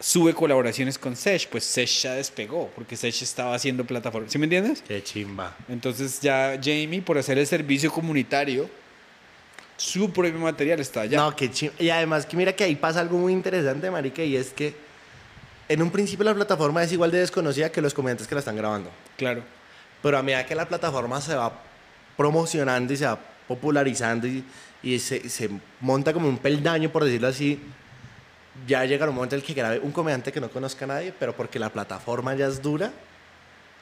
[0.00, 4.28] sube colaboraciones con Sesh, pues Sesh ya despegó, porque Sesh estaba haciendo plataforma.
[4.28, 4.82] ¿Sí me entiendes?
[4.86, 5.56] Qué chimba.
[5.68, 8.68] Entonces ya Jamie, por hacer el servicio comunitario,
[9.76, 11.18] su propio material está allá.
[11.18, 11.74] No, qué chimba.
[11.78, 14.74] Y además que mira que ahí pasa algo muy interesante, marica, y es que
[15.68, 18.56] en un principio la plataforma es igual de desconocida que los comediantes que la están
[18.56, 18.90] grabando.
[19.16, 19.42] Claro.
[20.02, 21.62] Pero a medida que la plataforma se va
[22.16, 24.44] promocionando y se va popularizando y,
[24.82, 27.60] y se, se monta como un peldaño, por decirlo así,
[28.66, 31.12] ya llega un momento en el que grabe un comediante que no conozca a nadie,
[31.18, 32.92] pero porque la plataforma ya es dura,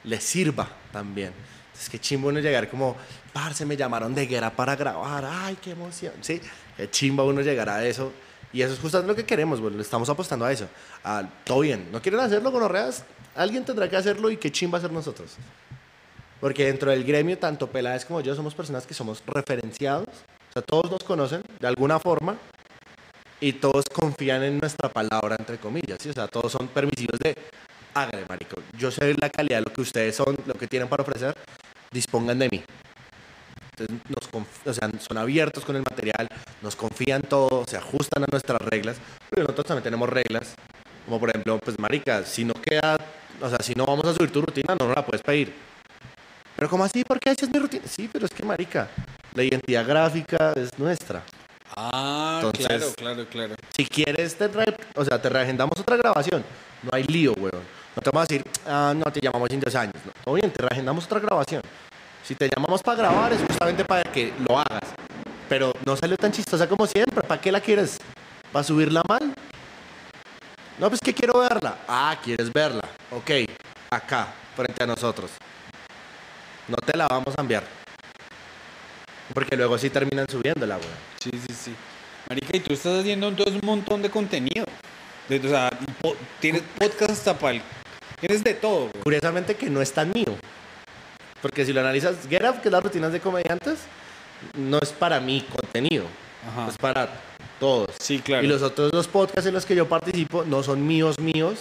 [0.03, 1.31] le sirva también.
[1.67, 2.95] Entonces, qué chimbo uno llegar como,
[3.31, 6.13] parce, me llamaron de guerra para grabar, ay, qué emoción.
[6.21, 6.41] Sí,
[6.77, 8.11] qué chimba uno llegar a eso.
[8.51, 10.67] Y eso es justamente lo que queremos, bueno, le estamos apostando a eso.
[11.03, 13.03] A, todo bien, ¿no quieren hacerlo con orreas?
[13.35, 15.37] Alguien tendrá que hacerlo y qué chimba hacer nosotros.
[16.43, 20.09] Porque dentro del gremio, tanto Peláez como yo somos personas que somos referenciados.
[20.49, 22.37] O sea, todos nos conocen de alguna forma
[23.39, 26.05] y todos confían en nuestra palabra, entre comillas.
[26.05, 27.33] O sea, todos son permisivos de,
[27.93, 28.61] hágale, marico.
[28.77, 31.33] Yo sé la calidad de lo que ustedes son, lo que tienen para ofrecer,
[31.91, 32.61] dispongan de mí.
[33.77, 36.27] Entonces, nos o sea, son abiertos con el material,
[36.61, 38.97] nos confían todo, se ajustan a nuestras reglas,
[39.29, 40.55] pero nosotros también tenemos reglas,
[41.05, 42.97] como por ejemplo, pues marica, si no queda,
[43.41, 45.72] o sea, si no vamos a subir tu rutina, no nos la puedes pedir.
[46.63, 47.03] Pero ¿cómo así?
[47.03, 47.83] ¿Por qué esa es mi rutina?
[47.85, 48.87] Sí, pero es que, marica,
[49.33, 51.21] la identidad gráfica es nuestra.
[51.75, 53.55] Ah, Entonces- claro, claro, claro.
[53.75, 56.41] Si quieres, te re- o sea, te reagendamos otra grabación.
[56.83, 57.61] No hay lío, weón.
[57.97, 59.95] No te vamos a decir, ah, no, te llamamos en dos años.
[60.05, 61.61] No, todo bien, te reagendamos otra grabación.
[62.23, 64.89] Si te llamamos para grabar es justamente para que lo hagas.
[65.49, 67.23] Pero no salió tan chistosa como siempre.
[67.27, 67.97] ¿Para qué la quieres?
[68.53, 69.33] ¿Para subirla mal?
[70.79, 71.79] No, pues que quiero verla.
[71.89, 72.87] Ah, quieres verla.
[73.11, 73.31] Ok,
[73.89, 75.29] acá, frente a nosotros.
[76.67, 77.63] No te la vamos a enviar.
[79.33, 80.89] Porque luego sí terminan subiéndola, weón.
[81.19, 81.75] Sí, sí, sí.
[82.29, 84.65] Marica, y tú estás haciendo entonces un montón de contenido.
[85.29, 85.69] De- o sea,
[86.01, 87.61] po- tienes podcast hasta para el...
[88.19, 89.03] Tienes de todo, güey.
[89.03, 90.35] Curiosamente que no es tan mío.
[91.41, 93.79] Porque si lo analizas, Get Up, que es las rutinas de comediantes,
[94.57, 96.05] no es para mi contenido.
[96.49, 96.69] Ajá.
[96.69, 97.09] Es para
[97.59, 97.89] todos.
[97.99, 98.43] Sí, claro.
[98.43, 101.59] Y los otros dos podcasts en los que yo participo no son míos míos,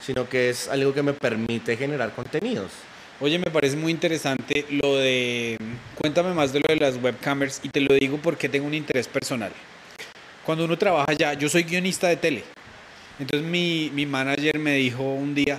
[0.00, 2.72] sino que es algo que me permite generar contenidos.
[3.18, 5.56] Oye, me parece muy interesante lo de...
[5.98, 9.08] Cuéntame más de lo de las webcamers y te lo digo porque tengo un interés
[9.08, 9.50] personal.
[10.44, 12.44] Cuando uno trabaja ya, yo soy guionista de tele.
[13.18, 15.58] Entonces mi, mi manager me dijo un día,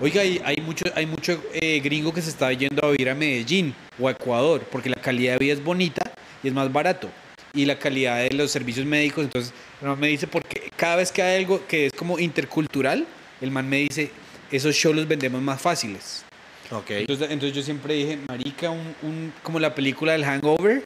[0.00, 3.72] oiga, hay, mucho, hay mucho eh, gringo que se está yendo a vivir a Medellín
[4.00, 6.10] o a Ecuador porque la calidad de vida es bonita
[6.42, 7.08] y es más barato.
[7.54, 9.52] Y la calidad de los servicios médicos, entonces
[9.96, 13.06] me dice, porque cada vez que hay algo que es como intercultural,
[13.40, 14.10] el man me dice,
[14.50, 16.25] esos shows los vendemos más fáciles.
[16.70, 16.90] Ok.
[16.90, 20.82] Entonces, entonces yo siempre dije, marica, un, un- como la película del Hangover,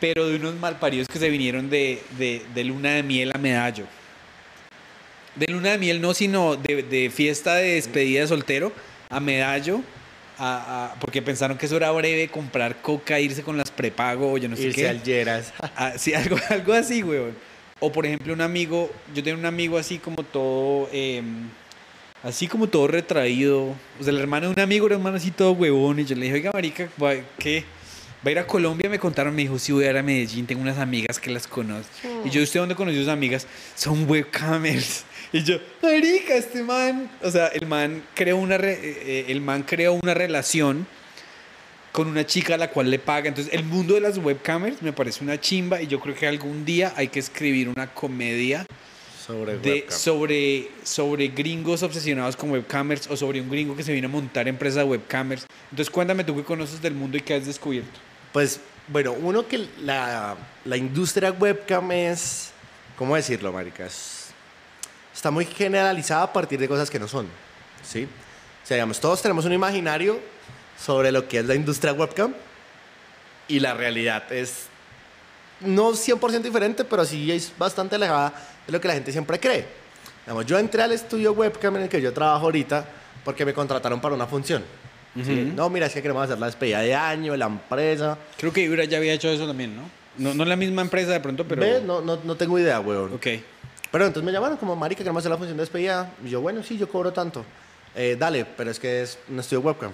[0.00, 3.84] pero de unos malparidos que se vinieron de, de- de luna de miel a medallo.
[5.34, 8.72] De luna de miel no, sino de, de fiesta de despedida de soltero
[9.10, 9.80] a medallo,
[10.38, 14.38] a- a- porque pensaron que eso era breve, comprar coca, irse con las prepago, o
[14.38, 14.88] yo no sé Irse qué.
[14.88, 15.52] al Lleras.
[15.76, 17.34] Ah, sí, algo, algo así, weón.
[17.80, 21.22] O por ejemplo, un amigo, yo tengo un amigo así como todo, eh,
[22.22, 23.74] así como todo retraído.
[24.00, 25.98] O sea, el hermano de un amigo era un hermano así todo huevón.
[26.00, 26.88] Y yo le dije, oiga, marica,
[27.38, 27.64] ¿qué?
[28.26, 28.90] ¿Va a ir a Colombia?
[28.90, 31.46] Me contaron, me dijo, sí, voy a ir a Medellín, tengo unas amigas que las
[31.46, 31.92] conozco.
[32.24, 33.46] Y yo, ¿usted dónde conoció sus amigas?
[33.74, 35.04] Son webcamers.
[35.30, 39.42] Y yo, marica, este man, o sea, el man creó una, re- eh, eh, el
[39.42, 40.86] man creó una relación
[41.92, 43.28] con una chica a la cual le paga.
[43.28, 46.64] Entonces, el mundo de las webcamers me parece una chimba y yo creo que algún
[46.64, 48.64] día hay que escribir una comedia
[49.28, 54.08] Sobre de, sobre, sobre gringos obsesionados con webcamers o sobre un gringo que se vino
[54.08, 55.46] a montar empresa de webcamers.
[55.70, 58.00] Entonces, cuéntame tú qué conoces del mundo y qué has descubierto.
[58.32, 62.52] Pues, bueno, uno que la, la industria webcam es,
[62.96, 63.84] ¿cómo decirlo, marica?
[63.84, 64.28] Es-
[65.14, 67.26] está muy generalizada a partir de cosas que no son,
[67.86, 68.04] ¿sí?
[68.64, 70.18] O sea, digamos, todos tenemos un imaginario
[70.82, 72.32] sobre lo que es la industria webcam
[73.46, 74.68] y la realidad es
[75.60, 78.32] no 100% diferente, pero sí es bastante alejada
[78.68, 79.64] de lo que la gente siempre cree.
[80.26, 82.84] Digamos, yo entré al estudio webcam en el que yo trabajo ahorita
[83.24, 84.62] porque me contrataron para una función.
[85.24, 85.52] ¿sí?
[85.56, 88.16] No, mira, es que queremos hacer la despedida de año, la empresa.
[88.36, 89.82] Creo que Ibra ya había hecho eso también, ¿no?
[90.18, 91.62] No, no la misma empresa de pronto, pero...
[91.62, 93.14] Ve, No, no, no tengo idea, weón.
[93.14, 93.26] Ok.
[93.90, 96.12] Pero entonces me llamaron como, marica, queremos hacer la función de despedida.
[96.24, 97.42] Y yo, bueno, sí, yo cobro tanto.
[97.96, 99.92] "Eh, dale, pero es que es un estudio webcam.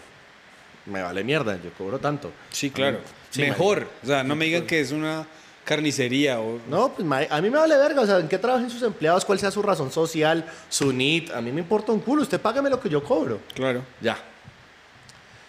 [0.87, 2.33] Me vale mierda, yo cobro tanto.
[2.51, 2.99] Sí, claro.
[3.31, 3.79] Sí, Mejor.
[3.79, 3.93] marica.
[4.03, 5.27] O sea, no me digan que es una
[5.65, 6.59] carnicería o...
[6.69, 9.39] No, pues a mí me vale verga, o sea, en qué trabajen sus empleados, cuál
[9.39, 11.31] sea su razón social, su need.
[11.33, 13.41] A mí me importa un culo, usted págame lo que yo cobro.
[13.55, 13.83] Claro.
[14.01, 14.19] Ya.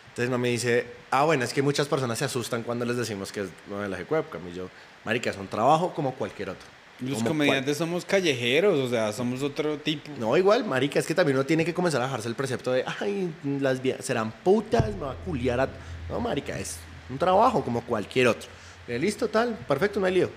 [0.10, 3.32] Entonces no me dice, ah, bueno, es que muchas personas se asustan cuando les decimos
[3.32, 4.48] que es modelaje webcam.
[4.50, 4.70] Y yo,
[5.04, 6.76] marica, es un trabajo como cualquier otro.
[7.02, 10.10] Los comediantes somos callejeros, o sea, somos otro tipo.
[10.18, 12.86] No, igual, marica, es que también uno tiene que comenzar a dejarse el precepto de,
[13.02, 15.70] ay, las serán putas, me va a culiar a...
[16.10, 16.78] No, marica, es
[17.10, 18.48] un trabajo como cualquier otro.
[18.88, 20.30] Eh, Listo, tal, perfecto, no hay lío.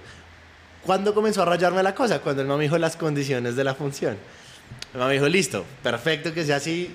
[0.85, 2.21] ¿Cuándo comenzó a rayarme la cosa?
[2.21, 4.17] Cuando el mamá me dijo las condiciones de la función.
[4.93, 6.91] El mamá me dijo, listo, perfecto que sea así,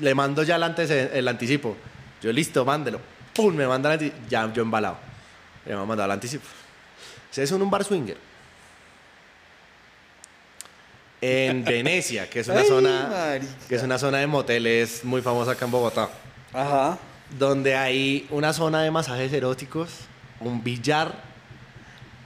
[0.00, 1.76] le mando ya el, antece- el anticipo.
[2.22, 3.00] Yo, listo, mándelo.
[3.34, 4.16] Pum, me manda el anticipo.
[4.28, 4.98] Ya, yo embalado.
[5.66, 6.44] Me va a mandar el anticipo.
[7.30, 8.16] Se es un bar swinger.
[11.20, 13.46] En Venecia, que es una Ay, zona marica.
[13.68, 16.08] que es una zona de moteles muy famosa acá en Bogotá,
[16.52, 16.98] Ajá.
[17.36, 19.90] donde hay una zona de masajes eróticos,
[20.40, 21.22] un billar,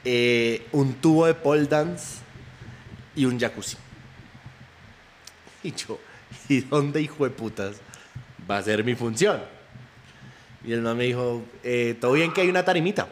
[0.05, 2.19] eh, un tubo de pole dance
[3.15, 3.77] y un jacuzzi.
[5.65, 6.01] Y yo,
[6.49, 7.77] ¿y dónde hijo de putas
[8.51, 9.41] va a ser mi función?
[10.65, 13.09] Y el man me dijo, eh, todo bien que hay una tarimita.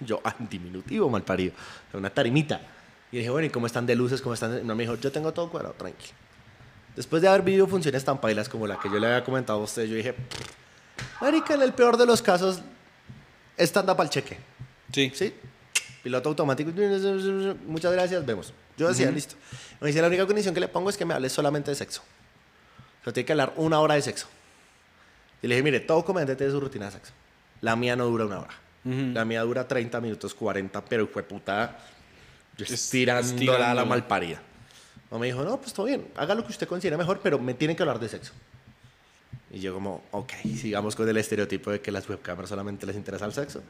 [0.00, 1.54] Yo, ah, diminutivo, mal parido.
[1.92, 2.60] Una tarimita.
[3.10, 4.20] Y dije, bueno, ¿y cómo están de luces?
[4.20, 4.56] ¿Cómo están?
[4.56, 6.14] de-?" No, me dijo, yo tengo todo cuadrado, tranquilo.
[6.96, 9.62] Después de haber vivido funciones tan pailas como la que yo le había comentado a
[9.62, 10.14] usted, yo dije,
[11.20, 12.60] marica, en el peor de los casos,
[13.66, 14.38] stand-up al cheque.
[14.92, 15.12] Sí.
[15.14, 15.34] ¿Sí?
[16.02, 16.70] Piloto automático.
[17.66, 18.52] Muchas gracias, vemos.
[18.76, 19.36] Yo decía, listo.
[19.80, 22.02] Me dice, la única condición que le pongo es que me hables solamente de sexo.
[23.00, 24.26] O sea, tiene que hablar una hora de sexo.
[25.42, 27.12] Y le dije, mire, todo comediante tiene su rutina de sexo.
[27.60, 28.54] La mía no dura una hora.
[28.84, 31.78] La mía dura 30 minutos, 40, pero fue puta
[32.58, 34.42] estirándola a la malparida.
[35.08, 37.54] No me dijo, no, pues todo bien, haga lo que usted considere mejor, pero me
[37.54, 38.32] tienen que hablar de sexo.
[39.52, 43.26] Y yo como, ok, sigamos con el estereotipo de que las webcamers solamente les interesa
[43.26, 43.62] el sexo.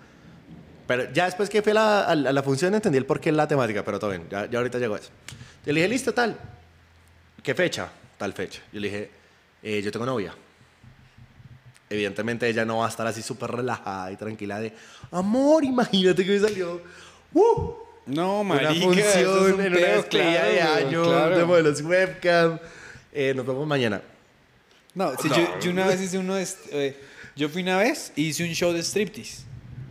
[0.86, 3.30] Pero ya después que fui a la, a la- a la función entendí el porqué
[3.30, 5.10] de la temática, pero todo bien, ya, ya ahorita llegó eso.
[5.66, 6.36] Yo le dije, listo, tal.
[7.42, 7.88] ¿Qué fecha?
[8.18, 8.60] Tal fecha.
[8.72, 9.10] Yo le dije,
[9.62, 10.34] "Eh, yo tengo novia.
[11.90, 14.72] Evidentemente ella no va a estar así súper relajada y tranquila de,
[15.10, 16.80] amor, imagínate que me salió
[17.34, 17.72] ¡uh!
[18.06, 21.38] No, marica, una eso es función un en una pedo, despedida de claro, año claro.
[21.38, 22.58] de modelos webcam.
[23.12, 24.00] Eh, nos vemos mañana.
[24.94, 25.36] No, sí, No.
[25.36, 26.46] Yo, yo una vez hice uno de...
[26.72, 26.96] eh,
[27.34, 29.42] yo fui una vez y hice un show de striptease.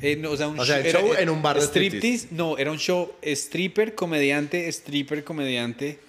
[0.01, 1.65] Eh, no, o sea, un O sea, el era- show eh, en un bar de
[1.65, 2.27] striptease.
[2.31, 5.99] No, era un show stripper, comediante, stripper, comediante.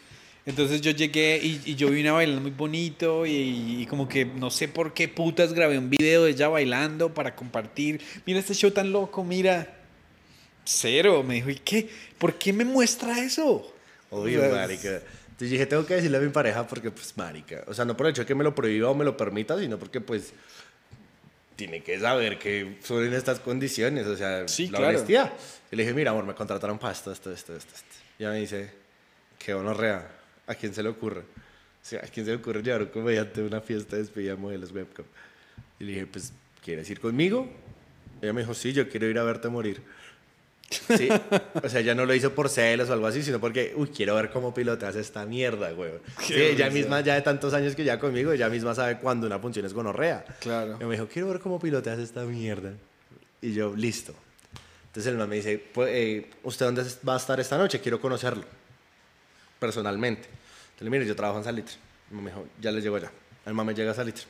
[0.44, 4.24] Entonces yo llegué y, y yo vi una bailando muy bonito y, y como que
[4.24, 8.00] no sé por qué putas grabé un video de ella bailando para compartir.
[8.26, 9.78] Mira este show tan loco, mira.
[10.64, 11.22] Cero.
[11.22, 11.88] Me dijo, ¿y qué?
[12.18, 13.72] ¿Por qué me muestra eso?
[14.10, 15.00] Obvio, O sea, marica.
[15.42, 17.64] Entonces dije, tengo que decirle a mi pareja porque, pues, marica.
[17.66, 19.58] O sea, no por el hecho de que me lo prohíba o me lo permita,
[19.58, 20.32] sino porque, pues,
[21.56, 24.06] tiene que saber que son en estas condiciones.
[24.06, 24.90] O sea, Sí, la claro.
[24.90, 25.32] honestidad.
[25.72, 27.74] Y le dije, mira, amor, me contrataron para esto, esto, esto, esto.
[27.74, 27.86] esto.
[28.20, 28.70] Y ella me dice,
[29.36, 30.08] qué honorrea.
[30.46, 31.22] ¿A quién se le ocurre?
[31.22, 31.24] O
[31.84, 34.40] sea, ¿a quién se le ocurre llevar un comediante a una fiesta de despedida de
[34.40, 35.06] modelos webcam?
[35.80, 36.32] Y le dije, pues,
[36.64, 37.50] ¿quieres ir conmigo?
[38.20, 39.82] Ella me dijo, sí, yo quiero ir a verte morir.
[40.72, 41.08] Sí,
[41.62, 44.14] o sea, ya no lo hizo por celos o algo así, sino porque, uy, quiero
[44.14, 45.92] ver cómo piloteas esta mierda, güey.
[46.20, 49.38] Sí, ella misma, ya de tantos años que ya conmigo, ella misma sabe cuándo una
[49.38, 50.24] función es gonorrea.
[50.40, 50.78] Claro.
[50.80, 52.72] Y me dijo, quiero ver cómo piloteas esta mierda.
[53.40, 54.14] Y yo, listo.
[54.86, 57.80] Entonces el man me dice, pues, eh, ¿usted dónde va a estar esta noche?
[57.80, 58.44] Quiero conocerlo,
[59.58, 60.28] personalmente.
[60.72, 61.74] Entonces, mire, yo trabajo en Salitre.
[62.10, 63.10] Y me dijo, ya le llego allá.
[63.46, 64.24] El man me llega a Salitre.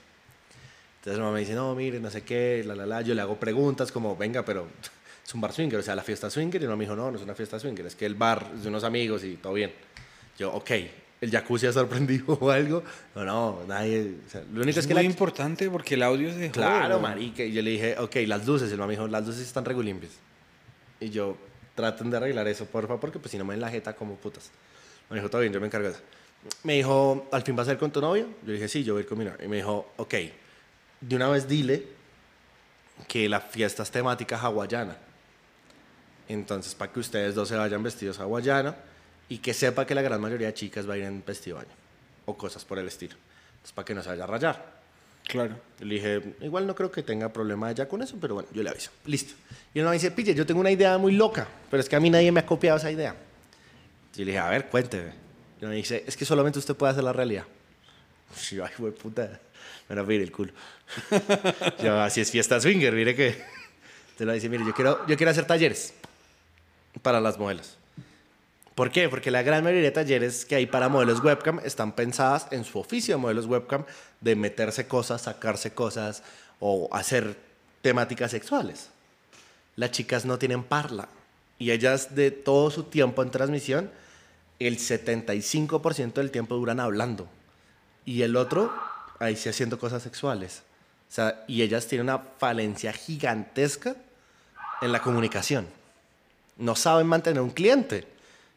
[1.01, 3.03] Entonces el man me dice, no, mire, no sé qué, la, la, la.
[3.03, 4.69] Yo le hago preguntas como, venga, pero
[5.25, 6.61] es un bar swinger, o sea, la fiesta swinger.
[6.61, 8.51] Y el man me dijo, no, no es una fiesta swinger, es que el bar
[8.55, 9.73] es de unos amigos y todo bien.
[10.39, 10.71] Yo, ok,
[11.21, 12.83] ¿el jacuzzi ha sorprendido o algo?
[13.15, 14.15] No, no, nadie.
[14.27, 16.51] o sea, lo único Es, es, que muy la, importante porque el audio se.
[16.51, 17.11] Claro, güey.
[17.11, 17.43] marica.
[17.45, 18.71] Y yo le dije, ok, las luces.
[18.73, 20.13] El man me dijo, las luces están regu limpias.
[21.01, 21.37] Y yo,
[21.75, 24.51] traten de arreglar eso, porfa, porque pues si no me la jeta como putas.
[25.11, 26.03] Me dijo, todo bien, yo me encargo de eso.
[26.65, 28.29] Me dijo, ¿al fin vas a ir con tu novio?
[28.45, 29.39] Yo dije, sí, yo voy a ir con mi novio.
[29.45, 30.15] Y me dijo, ok,
[31.01, 31.87] de una vez dile
[33.09, 34.97] que la fiesta es temática hawaiana.
[36.29, 38.77] Entonces, para que ustedes dos se vayan vestidos hawaiana
[39.29, 41.71] y que sepa que la gran mayoría de chicas va a ir en vestido baño
[42.27, 43.15] o cosas por el estilo.
[43.53, 44.83] Entonces, para que no se vaya a rayar.
[45.25, 45.57] Claro.
[45.81, 48.71] Le dije, igual no creo que tenga problema ella con eso, pero bueno, yo le
[48.71, 48.91] aviso.
[49.07, 49.35] Listo.
[49.73, 52.01] Y él me dice, pille, yo tengo una idea muy loca, pero es que a
[52.01, 53.15] mí nadie me ha copiado esa idea.
[54.15, 55.13] Yo le dije, a ver, cuénteme.
[55.61, 57.45] Y me dice, es que solamente usted puede hacer la realidad.
[58.51, 59.41] Y yo, ay, güey, puta,
[59.89, 60.53] me a pedir el culo.
[61.83, 63.29] yo, así es fiesta swinger, mire que.
[63.29, 65.95] Entonces me dice, mire, yo quiero, yo quiero hacer talleres
[67.01, 67.79] para las modelos.
[68.75, 69.09] ¿Por qué?
[69.09, 72.79] Porque la gran mayoría de talleres que hay para modelos webcam están pensadas en su
[72.79, 73.85] oficio de modelos webcam
[74.21, 76.23] de meterse cosas, sacarse cosas
[76.59, 77.37] o hacer
[77.83, 78.89] temáticas sexuales.
[79.77, 81.09] Las chicas no tienen parla
[81.59, 83.91] y ellas de todo su tiempo en transmisión,
[84.59, 87.29] el 75% del tiempo duran hablando
[88.05, 88.73] y el otro
[89.19, 90.63] ahí sí haciendo cosas sexuales.
[91.11, 93.97] O sea, y ellas tienen una falencia gigantesca
[94.81, 95.67] en la comunicación.
[96.57, 98.07] No saben mantener un cliente.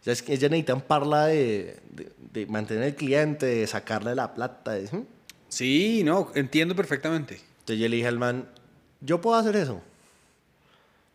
[0.03, 4.33] Ya es que ellas necesitan parla de, de- de mantener el cliente, de sacarle la
[4.33, 4.75] plata.
[4.91, 5.03] ¿hmm?
[5.49, 7.35] Sí, no, entiendo perfectamente.
[7.59, 8.47] Entonces yo le dije al man,
[9.01, 9.81] yo puedo hacer eso.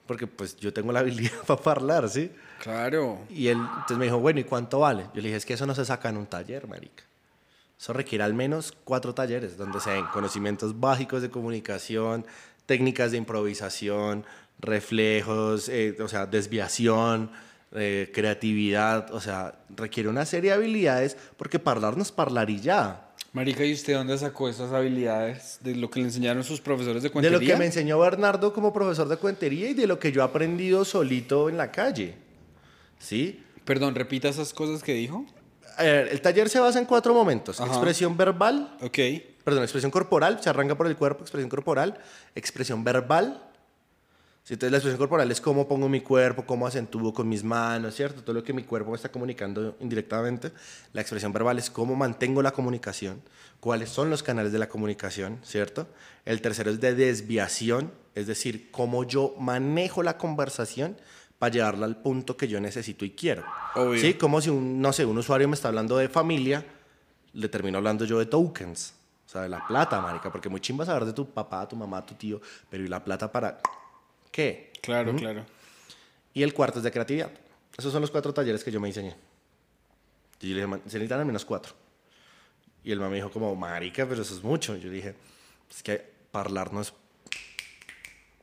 [0.06, 2.32] Porque pues yo tengo la habilidad para hablar, ¿sí?
[2.62, 3.18] Claro.
[3.30, 5.04] Y él entonces me dijo, bueno, ¿y cuánto vale?
[5.14, 7.04] Yo le dije, es que eso no se saca en un taller, marica.
[7.78, 12.26] Eso requiere al menos cuatro talleres, donde se den conocimientos básicos de comunicación,
[12.66, 14.24] técnicas de improvisación,
[14.60, 17.30] reflejos, eh, o sea, desviación,
[17.74, 22.60] eh, creatividad, o sea, requiere una serie de habilidades, porque hablar no es hablar y
[22.60, 23.06] ya.
[23.32, 27.08] Marica, ¿y usted dónde sacó esas habilidades de lo que le enseñaron sus profesores de
[27.08, 27.38] De cuentería?
[27.38, 30.24] lo que me enseñó Bernardo como profesor de cuentería y de lo que yo he
[30.24, 32.16] aprendido solito en la calle.
[32.98, 33.42] ¿Sí?
[33.64, 35.24] Perdón, repita esas cosas que dijo.
[35.78, 37.60] El taller se basa en cuatro momentos.
[37.60, 37.70] Ajá.
[37.70, 38.98] Expresión verbal, Ok.
[39.44, 41.98] perdón, expresión corporal, se arranca por el cuerpo, expresión corporal,
[42.34, 43.44] expresión verbal.
[44.48, 48.22] Entonces la expresión corporal es cómo pongo mi cuerpo, cómo acentúo con mis manos, ¿cierto?
[48.22, 50.50] Todo lo que mi cuerpo me está comunicando indirectamente.
[50.92, 53.22] La expresión verbal es cómo mantengo la comunicación,
[53.60, 55.86] cuáles son los canales de la comunicación, ¿cierto?
[56.24, 60.96] El tercero es de desviación, es decir, cómo yo manejo la conversación
[61.38, 63.44] para llevarla al punto que yo necesito y quiero.
[63.76, 64.00] Obvio.
[64.00, 66.66] Sí, como si un, no sé, un usuario me está hablando de familia,
[67.34, 68.94] le termino hablando yo de tokens,
[69.26, 72.04] O sea, de la plata, marica, porque muy chimba saber de tu papá, tu mamá,
[72.04, 73.60] tu tío, pero ¿y la plata para
[74.30, 74.72] qué?
[74.82, 75.44] Claro, claro.
[76.32, 77.30] Y el cuarto es de creatividad.
[77.76, 79.16] Esos son los cuatro talleres que yo me diseñé.
[80.40, 81.74] Y yo le dije, "Man, se necesitan al menos cuatro.
[82.82, 84.76] Y el man me dijo como, marica, pero eso es mucho.
[84.76, 85.14] Yo le dije,
[85.70, 86.92] es que hablar no es...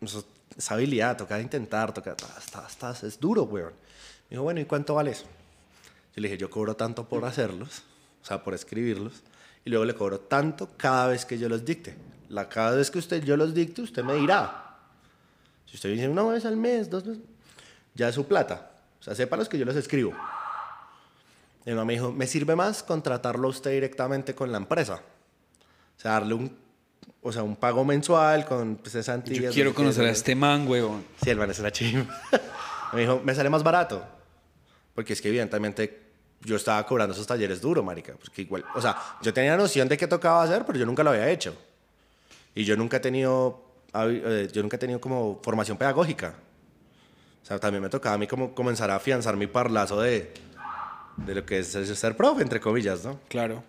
[0.02, 0.24] Eso
[0.56, 2.16] es habilidad, toca intentar, toca...
[3.04, 3.74] Es duro, weón.
[4.30, 5.26] Me dijo, bueno, ¿y cuánto vale eso?
[6.16, 7.84] Yo le dije, yo cobro tanto por hacerlos,
[8.22, 9.24] o sea, por escribirlos,
[9.66, 11.96] y luego le cobro tanto cada vez que yo los dicte.
[12.30, 14.67] La cada vez que usted yo los dicte, usted me dirá.
[15.68, 17.24] Si usted dice una vez al mes, dos veces,
[17.94, 18.72] ya es su plata.
[19.00, 20.14] O sea, sepa los que yo los escribo.
[21.66, 25.02] Y mamá me dijo, me sirve más contratarlo a usted directamente con la empresa.
[25.98, 26.58] O sea, darle un,
[27.22, 29.44] o sea, un pago mensual con pues, cesantías.
[29.44, 31.04] Yo quiero conocer a este man, huevón.
[31.22, 32.08] Sí, el man es una chimba.
[32.94, 34.02] me dijo, me sale más barato.
[34.96, 36.08] Porque es que evidentemente
[36.42, 38.14] yo estaba cobrando esos talleres duro, marica.
[38.14, 41.10] Porque igual, o sea, yo tenía noción de qué tocaba hacer, pero yo nunca lo
[41.10, 41.56] había hecho.
[42.56, 46.36] Y yo nunca he tenido, yo nunca he tenido como formación pedagógica.
[47.44, 50.34] O sea, también me tocaba a mí como comenzar a afianzar mi parlazo de,
[51.18, 53.20] de lo que es ser profe, entre comillas, ¿no?
[53.30, 53.64] Claro.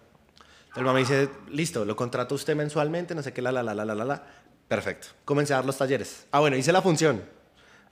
[0.77, 3.75] El mamá me dice, listo, lo contrata usted mensualmente, no sé qué, la, la, la,
[3.75, 4.27] la, la, la, la.
[4.69, 5.09] Perfecto.
[5.25, 6.27] Comencé a dar los talleres.
[6.31, 7.23] Ah, bueno, hice la función.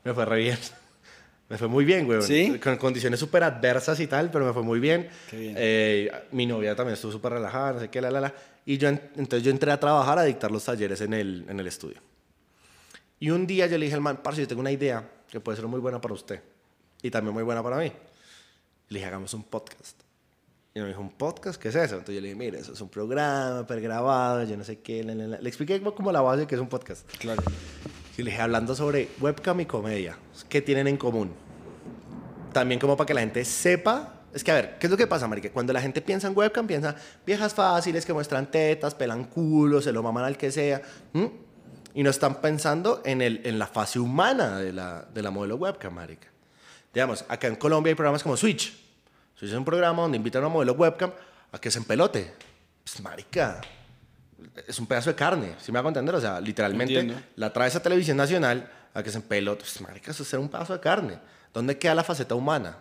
[0.04, 0.58] Me fue re bien.
[1.48, 2.20] Me fue muy bien, güey.
[2.22, 2.58] ¿Sí?
[2.58, 5.08] Con condiciones súper adversas y tal, pero me fue muy bien.
[5.30, 5.54] Qué bien.
[5.56, 8.34] Eh, mi novia también estuvo súper relajada, no sé qué, la, la, la.
[8.64, 11.60] Y yo, en- entonces yo entré a trabajar a dictar los talleres en el, en
[11.60, 11.98] el estudio.
[13.26, 15.56] Y un día yo le dije al man, parce, yo tengo una idea que puede
[15.56, 16.40] ser muy buena para usted.
[17.02, 17.90] Y también muy buena para mí.
[18.88, 20.00] Le dije, hagamos un podcast.
[20.72, 21.60] Y me dijo, ¿un podcast?
[21.60, 21.96] ¿Qué es eso?
[21.96, 25.02] Entonces yo le dije, mire, eso es un programa pregrabado, yo no sé qué.
[25.02, 25.40] la, la, la".
[25.40, 27.04] Le expliqué como la base de que es un podcast.
[27.18, 27.42] Claro.
[28.16, 30.16] Y le dije, hablando sobre webcam y comedia,
[30.48, 31.32] ¿qué tienen en común?
[32.52, 34.22] También como para que la gente sepa.
[34.32, 35.50] Es que, a ver, ¿qué es lo que pasa, marica?
[35.50, 36.94] Cuando la gente piensa en webcam, piensa
[37.26, 40.80] viejas fáciles que muestran tetas, pelan culos, se lo maman al que sea.
[41.12, 41.45] ¿m?
[41.97, 45.57] Y no están pensando en, el, en la fase humana de la, de la modelo
[45.57, 46.28] webcam, marica.
[46.92, 48.70] Digamos, acá en Colombia hay programas como Switch.
[49.34, 51.11] Switch es un programa donde invitan a una modelo webcam
[51.53, 52.34] a que se empelote.
[52.84, 53.62] Pues, marica,
[54.66, 56.14] es un pedazo de carne, si me hago entender?
[56.14, 57.22] O sea, literalmente Entiendo.
[57.36, 59.61] la traes a televisión nacional a que se empelote.
[59.62, 61.18] Pues, marica, eso es un pedazo de carne.
[61.55, 62.76] ¿Dónde queda la faceta humana?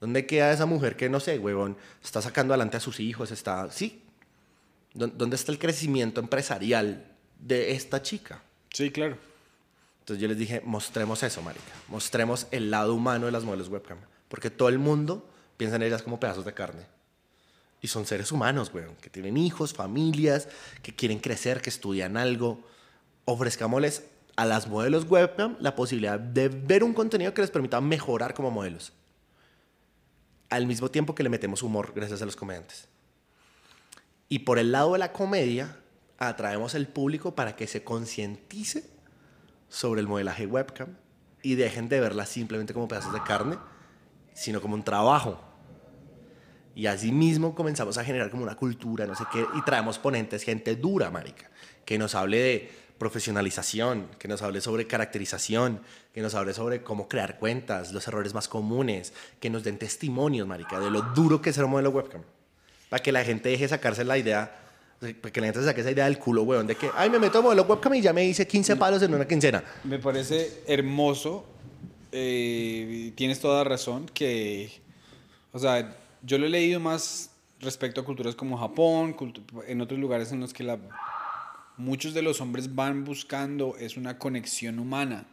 [0.00, 3.30] ¿Dónde queda esa mujer que, no sé, huevón, está sacando adelante a sus hijos?
[3.30, 4.02] Está, sí.
[4.94, 7.04] ¿Dó- ¿Dónde está el crecimiento empresarial
[7.38, 8.42] de esta chica?
[8.72, 9.16] Sí, claro.
[10.00, 11.72] Entonces yo les dije, mostremos eso, marica.
[11.88, 13.98] Mostremos el lado humano de las modelos webcam.
[14.28, 16.82] Porque todo el mundo piensa en ellas como pedazos de carne.
[17.80, 20.48] Y son seres humanos, weón, que tienen hijos, familias,
[20.82, 22.60] que quieren crecer, que estudian algo.
[23.24, 24.04] Ofrezcámosles
[24.36, 28.50] a las modelos webcam la posibilidad de ver un contenido que les permita mejorar como
[28.50, 28.92] modelos.
[30.48, 32.88] Al mismo tiempo que le metemos humor gracias a los comediantes.
[34.28, 35.76] Y por el lado de la comedia,
[36.18, 38.84] atraemos el público para que se concientice
[39.68, 40.96] sobre el modelaje webcam
[41.42, 43.56] y dejen de verla simplemente como pedazos de carne,
[44.34, 45.40] sino como un trabajo.
[46.74, 50.42] Y así mismo comenzamos a generar como una cultura, no sé qué, y traemos ponentes,
[50.42, 51.50] gente dura, marica,
[51.84, 55.80] que nos hable de profesionalización, que nos hable sobre caracterización,
[56.12, 60.46] que nos hable sobre cómo crear cuentas, los errores más comunes, que nos den testimonios,
[60.46, 62.22] marica, de lo duro que es ser un modelo webcam.
[62.88, 64.67] Para que la gente deje de sacarse la idea,
[65.00, 67.38] para que la gente saque esa idea del culo, weón, de que, ay, me meto
[67.38, 69.62] a modelo webcam y ya me hice 15 palos en una quincena.
[69.84, 71.44] Me parece hermoso.
[72.12, 74.70] eh, tienes toda razón que,
[75.52, 77.30] o sea, yo lo he leído más
[77.60, 80.78] respecto a culturas como Japón, cultu- en otros lugares en los que la,
[81.76, 85.26] muchos de los hombres van buscando es una conexión humana.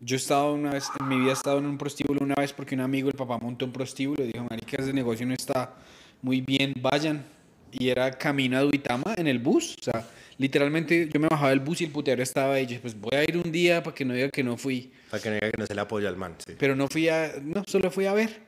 [0.00, 2.52] Yo he estado una vez, en mi vida he estado en un prostíbulo una vez
[2.52, 5.72] porque un amigo, el papá montó un prostíbulo y dijo, marica, ese negocio no está
[6.20, 7.24] muy bien, vayan.
[7.72, 9.76] Y era camino a Duitama en el bus.
[9.80, 10.06] O sea,
[10.38, 12.64] literalmente yo me bajaba del bus y el putero estaba ahí.
[12.64, 14.92] Y yo, pues voy a ir un día para que no diga que no fui.
[15.10, 16.54] Para que no diga que no se le apoya al man, sí.
[16.58, 18.46] Pero no fui a, no, solo fui a ver.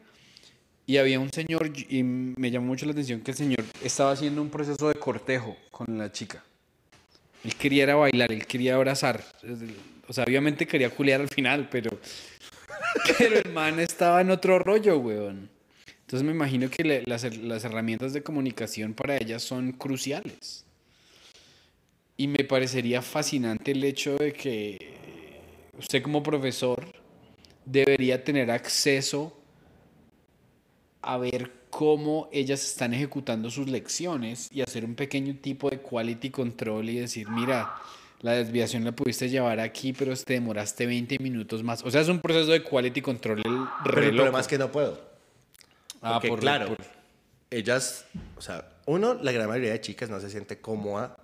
[0.87, 4.41] Y había un señor, y me llamó mucho la atención que el señor estaba haciendo
[4.41, 6.43] un proceso de cortejo con la chica.
[7.45, 9.23] Él quería era bailar, él quería abrazar.
[10.07, 11.91] O sea, obviamente quería culiar al final, pero,
[13.19, 15.51] pero el man estaba en otro rollo, weón.
[16.09, 20.65] Entonces me imagino que le- las, las herramientas de comunicación para ellas son cruciales.
[22.17, 26.83] Y me parecería fascinante el hecho de que usted como profesor
[27.67, 29.39] debería tener acceso
[31.03, 36.31] a ver cómo ellas están ejecutando sus lecciones y hacer un pequeño tipo de quality
[36.31, 37.75] control y decir, mira,
[38.23, 41.85] la desviación la pudiste llevar aquí, pero te demoraste 20 minutos más.
[41.85, 44.25] O sea, es un proceso de quality control el Pero re el loco.
[44.25, 45.07] problema es que no puedo.
[46.03, 46.79] Ah, Porque, por- claro, por-
[47.51, 48.05] ellas,
[48.37, 51.17] O sea, uno, la gran mayoría de chicas no se siente cómoda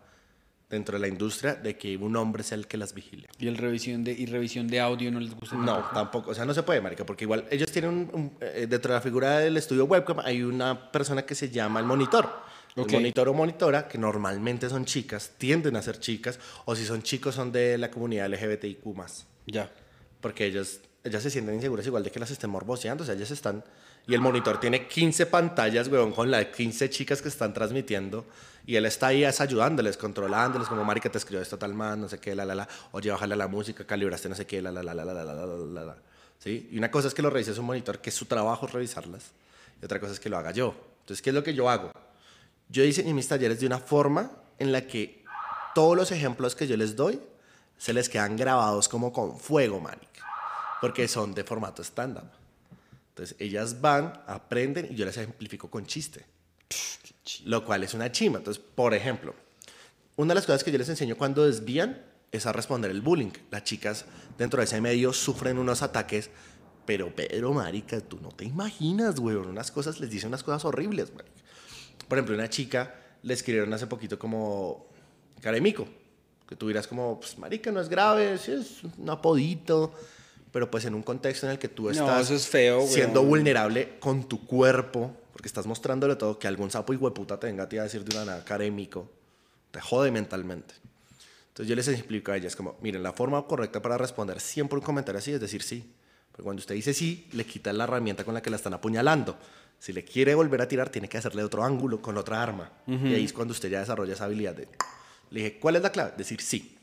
[0.70, 3.28] dentro de la industria de que un hombre sea el que las vigile.
[3.38, 5.54] ¿Y, el revisión de, y revisión de audio no les gusta?
[5.56, 6.30] No, tampoco.
[6.30, 8.98] O sea, no se puede, marica, porque igual ellos tienen un, un- eh, dentro de
[8.98, 12.28] la figura del estudio webcam hay una persona que se llama el monitor.
[12.76, 17.02] El monitor o monitora, que normalmente son chicas, tienden a ser chicas, o si son
[17.02, 18.82] chicos son de la comunidad LGBTIQ+.
[19.46, 19.70] Ya.
[20.20, 23.02] Porque ellos, ellas se sienten inseguras igual de que las estén morboseando.
[23.02, 23.62] O sea, ellas están...
[24.06, 28.24] Y el monitor tiene 15 pantallas, weón, con las 15 chicas que están transmitiendo.
[28.66, 32.08] Y él está ahí es ayudándoles, controlándoles, como, marica, te escribió esto tal man, no
[32.08, 32.68] sé qué, la, la, la.
[32.92, 35.46] Oye, bájale la música, calibraste no sé qué, la, la, la, la, la, la, la,
[35.46, 35.96] la, la.
[36.38, 36.68] ¿Sí?
[36.72, 39.32] Y una cosa es que lo revise un monitor, que es su trabajo revisarlas.
[39.80, 40.74] Y otra cosa es que lo haga yo.
[41.00, 41.92] Entonces, ¿qué es lo que yo hago?
[42.68, 45.22] Yo diseñé mis talleres de una forma en la que
[45.74, 47.20] todos los ejemplos que yo les doy
[47.76, 50.13] se les quedan grabados como con fuego, marica.
[50.84, 52.28] Porque son de formato stand-up.
[53.08, 56.26] Entonces, ellas van, aprenden y yo les ejemplifico con chiste.
[57.46, 58.36] Lo cual es una chima.
[58.36, 59.34] Entonces, por ejemplo,
[60.16, 63.30] una de las cosas que yo les enseño cuando desvían es a responder el bullying.
[63.50, 64.04] Las chicas
[64.36, 66.28] dentro de ese medio sufren unos ataques,
[66.84, 69.36] pero Pedro, marica, tú no te imaginas, güey.
[69.36, 71.40] Unas cosas, les dicen unas cosas horribles, marica.
[72.06, 74.84] Por ejemplo, una chica le escribieron hace poquito como
[75.40, 75.88] caremico.
[76.46, 79.94] Que tú dirás como, pues, marica, no es grave, es un apodito.
[80.54, 82.88] Pero pues en un contexto en el que tú No, estás eso es feo, güey.
[82.92, 87.48] siendo vulnerable con tu cuerpo, porque estás mostrándole todo, que algún sapo y hueputa te
[87.48, 89.10] venga a ti a decir de una nada carémico,
[89.72, 90.72] te jode mentalmente.
[91.48, 94.84] Entonces yo les explico a ellas como, miren, la forma correcta para responder siempre un
[94.84, 95.92] comentario así es decir sí.
[96.30, 99.36] Porque cuando usted dice sí, le quita la herramienta con la que la están apuñalando.
[99.80, 102.70] Si le quiere volver a tirar, tiene que hacerle otro ángulo con otra arma.
[102.86, 104.68] Y ahí es cuando usted ya desarrolla esa habilidad de...
[105.30, 106.12] Le dije, ¿cuál es la clave?
[106.16, 106.78] Decir sí.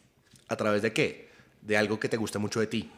[0.49, 1.29] ¿A través de qué?
[1.61, 2.91] De algo que te guste mucho de ti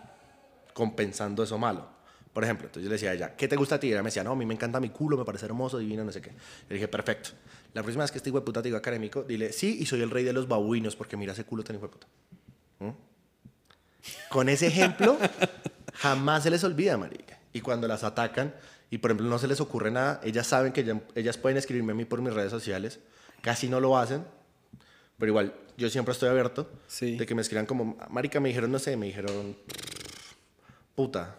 [0.73, 1.87] compensando eso malo.
[2.33, 3.87] Por ejemplo, entonces yo le decía a ella, ¿qué te gusta a ti?
[3.87, 6.03] Y ella me decía, no, a mí me encanta mi culo, me parece hermoso, divino,
[6.03, 6.31] no sé qué.
[6.67, 7.29] Le dije, perfecto.
[7.73, 10.01] La próxima vez que este hijo de puta te diga académico, dile, sí, y soy
[10.01, 12.07] el rey de los babuinos, porque mira ese culo tan hijo de puta.
[12.79, 12.89] ¿Mm?
[14.29, 15.17] Con ese ejemplo,
[15.93, 17.37] jamás se les olvida, marica.
[17.53, 18.53] Y cuando las atacan,
[18.89, 21.91] y por ejemplo no se les ocurre nada, ellas saben que ya- ellas pueden escribirme
[21.91, 22.99] a mí por mis redes sociales,
[23.41, 24.23] casi no lo hacen,
[25.19, 27.15] pero igual, yo siempre estoy abierto Sí.
[27.15, 29.55] de que me escriban como, marica, me dijeron, no sé, me dijeron,
[30.95, 31.35] puta.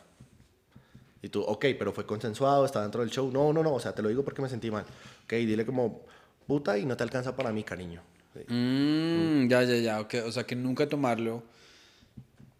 [1.22, 3.30] Y tú, ok, pero fue consensuado, está dentro del show.
[3.32, 4.84] No, no, no, o sea, te lo digo porque me sentí mal.
[5.24, 6.02] Ok, dile como,
[6.46, 8.02] puta y no te alcanza para mí, cariño.
[8.34, 8.40] Sí.
[8.52, 10.00] Mm, ya, ya, ya.
[10.00, 11.42] ok, O sea, que nunca tomarlo.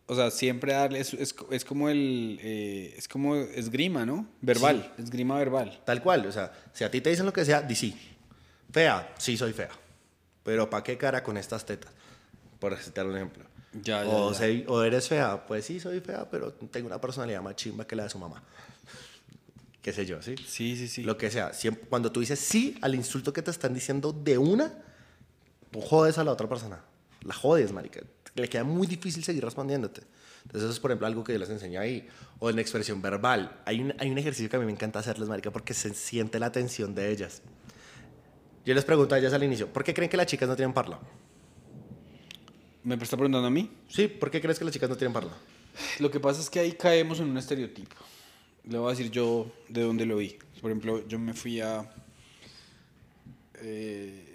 [0.06, 1.00] O sea, siempre darle.
[1.00, 2.38] Es, es, es como el.
[2.42, 4.26] eh, es como esgrima, ¿no?
[4.40, 4.92] Verbal.
[4.98, 5.80] Esgrima verbal.
[5.84, 7.98] Tal cual, o sea, si a ti te dicen lo que sea, di sí.
[8.70, 9.70] Fea, sí soy fea.
[10.42, 11.92] Pero ¿para qué cara con estas tetas?
[12.58, 13.44] Por citar un ejemplo.
[13.82, 14.38] Ya, ya, o, ya.
[14.38, 17.96] sei- o eres fea, pues sí soy fea, pero tengo una personalidad más chimba que
[17.96, 18.42] la de su mamá.
[19.82, 20.34] Qué sé yo, ¿sí?
[20.46, 21.02] Sí, sí, sí.
[21.02, 21.52] Lo que sea.
[21.52, 24.72] Siempre, cuando tú dices sí al insulto que te están diciendo de una,
[25.70, 26.80] tú jodes a la otra persona.
[27.22, 28.00] La jodes, marica.
[28.34, 30.02] Le queda muy difícil seguir respondiéndote.
[30.44, 32.08] Entonces, eso es, por ejemplo, algo que yo les enseño ahí.
[32.38, 33.60] O en expresión verbal.
[33.66, 36.38] Hay un, hay un ejercicio que a mí me encanta hacerles, marica, porque se siente
[36.38, 37.42] la tensión de ellas.
[38.64, 40.72] Yo les pregunto a ellas al inicio, ¿por qué creen que las chicas no tienen
[40.72, 40.98] parla?
[42.84, 43.70] ¿Me está preguntando a mí?
[43.88, 45.32] Sí, ¿por qué crees que las chicas no tienen parla?
[45.98, 47.96] Lo que pasa es que ahí caemos en un estereotipo.
[48.68, 50.36] Le voy a decir yo de dónde lo vi.
[50.60, 51.90] Por ejemplo, yo me fui a...
[53.60, 54.30] eh,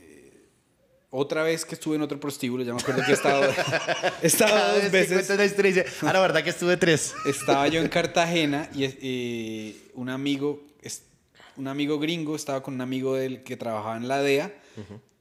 [1.11, 3.43] otra vez que estuve en otro prostíbulo, ya me acuerdo que he estado,
[4.21, 5.29] he estado Cada dos vez veces.
[5.31, 7.13] una historia ah, la verdad que estuve tres.
[7.25, 10.63] Estaba yo en Cartagena y eh, un amigo,
[11.57, 14.53] un amigo gringo estaba con un amigo del que trabajaba en la DEA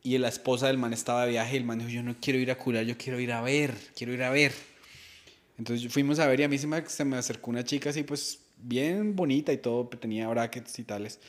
[0.03, 2.51] y la esposa del man estaba de viaje el man dijo, yo no quiero ir
[2.51, 4.53] a curar, yo quiero ir a ver, quiero ir a ver.
[5.59, 8.05] Entonces fuimos a ver y a mí se me, se me acercó una chica así
[8.05, 11.20] pues bien bonita y todo, tenía brackets y tales.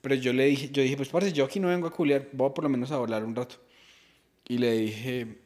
[0.00, 2.50] Pero yo le dije, yo dije, pues parce, yo aquí no vengo a culiar, voy
[2.54, 3.56] por lo menos a hablar un rato.
[4.48, 5.38] Y le dije,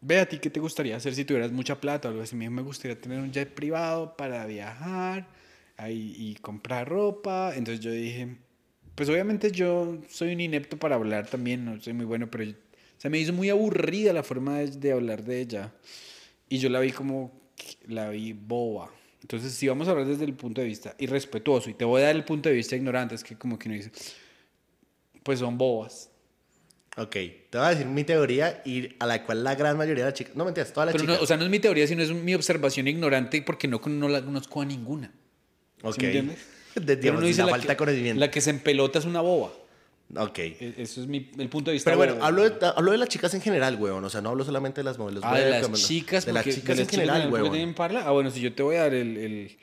[0.00, 2.36] ve a ti, ¿qué te gustaría hacer si tuvieras mucha plata o algo así?
[2.36, 5.28] Me me gustaría tener un jet privado para viajar
[5.76, 7.52] ahí, y comprar ropa.
[7.54, 8.36] Entonces yo dije,
[8.94, 12.54] pues obviamente yo soy un inepto para hablar también, no soy muy bueno, pero yo-
[12.98, 15.72] se me hizo muy aburrida la forma de, de hablar de ella.
[16.48, 17.32] Y yo la vi como,
[17.86, 18.90] la vi boba.
[19.22, 22.06] Entonces, si vamos a hablar desde el punto de vista irrespetuoso, y te voy a
[22.06, 23.90] dar el punto de vista ignorante, es que como que uno dice,
[25.22, 26.10] pues son bobas.
[26.96, 30.10] Ok, te voy a decir mi teoría y a la cual la gran mayoría de
[30.10, 31.22] las chicas, no mentiras, todas las Pero no, chicas.
[31.22, 34.22] o sea, no es mi teoría, sino es mi observación ignorante porque no, no la
[34.24, 35.12] conozco a ninguna.
[35.82, 35.94] ok.
[35.94, 36.38] ¿Sí me entiendes?
[36.80, 38.20] De, digamos, dice la, falta que, de conocimiento.
[38.20, 39.50] La que se empelota es una boba.
[40.16, 40.38] Ok.
[40.38, 41.90] E- Eso es mi, el punto de vista.
[41.90, 44.04] Pero bueno, hablo de, hablo de las chicas en general, weón.
[44.04, 45.22] O sea, no hablo solamente de las modelos.
[45.24, 45.76] Ah, de las no.
[45.76, 46.26] chicas.
[46.26, 47.52] De las chicas de en las general, porque weón.
[47.54, 48.02] tienen parla.
[48.06, 49.56] Ah, bueno, si yo te voy a dar el, el-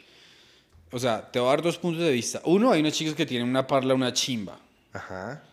[0.91, 2.41] O sea, te voy a dar dos puntos de vista.
[2.45, 4.57] Uno, hay unas chicas que tienen una parla, una chimba.
[4.93, 5.43] Ajá.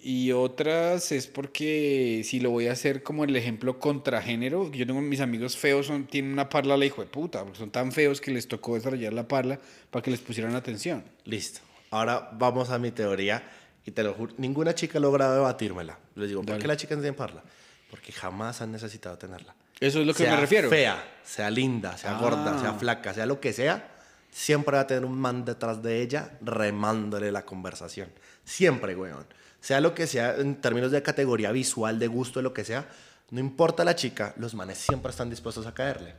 [0.00, 5.00] Y otras es porque si lo voy a hacer como el ejemplo contragénero, yo tengo
[5.00, 8.20] mis amigos feos, son, tienen una parla la hijo de puta, porque son tan feos
[8.20, 9.58] que les tocó desarrollar la parla
[9.90, 11.02] para que les pusieran atención.
[11.24, 11.60] Listo.
[11.90, 13.42] Ahora vamos a mi teoría
[13.84, 15.98] y te lo juro, ninguna chica ha logrado debatírmela.
[16.14, 16.62] Les digo, ¿por Dale.
[16.62, 17.42] qué las chicas no tienen parla?
[17.90, 19.54] Porque jamás han necesitado tenerla.
[19.80, 20.68] Eso es lo que sea me refiero.
[20.68, 22.20] fea, sea linda, sea Ah.
[22.20, 23.96] gorda, sea flaca, sea lo que sea,
[24.30, 28.10] siempre va a tener un man detrás de ella remándole la conversación.
[28.44, 29.26] Siempre, weón.
[29.60, 32.88] Sea lo que sea, en términos de categoría visual, de gusto, de lo que sea,
[33.30, 36.14] no importa la chica, los manes siempre están dispuestos a caerle.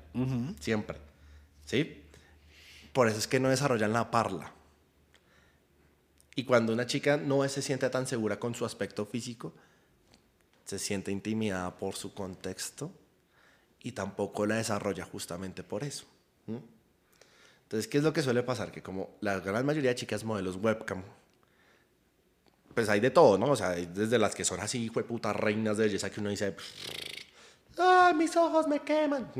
[0.60, 0.98] Siempre.
[1.66, 2.04] ¿Sí?
[2.94, 4.54] Por eso es que no desarrollan la parla.
[6.36, 9.54] Y cuando una chica no se siente tan segura con su aspecto físico,
[10.66, 12.92] se siente intimidada por su contexto
[13.82, 16.06] y tampoco la desarrolla justamente por eso.
[17.64, 18.72] Entonces, ¿qué es lo que suele pasar?
[18.72, 21.04] Que como la gran mayoría de chicas modelos webcam,
[22.74, 23.52] pues hay de todo, ¿no?
[23.52, 26.56] O sea, desde las que son así, fue putas reinas de belleza que uno dice,
[27.78, 29.32] ¡ay, mis ojos me queman!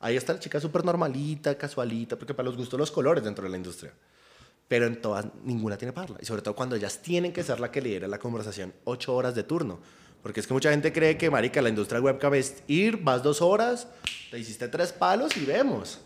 [0.00, 3.50] Ahí está la chica súper normalita, casualita, porque para los gustos los colores dentro de
[3.50, 3.92] la industria.
[4.68, 6.18] Pero en todas, ninguna tiene parla.
[6.20, 9.34] Y sobre todo cuando ellas tienen que ser la que lidera la conversación ocho horas
[9.34, 9.80] de turno.
[10.22, 13.40] Porque es que mucha gente cree que, marica, la industria webcam es ir, vas dos
[13.40, 13.88] horas,
[14.30, 16.00] te hiciste tres palos y vemos.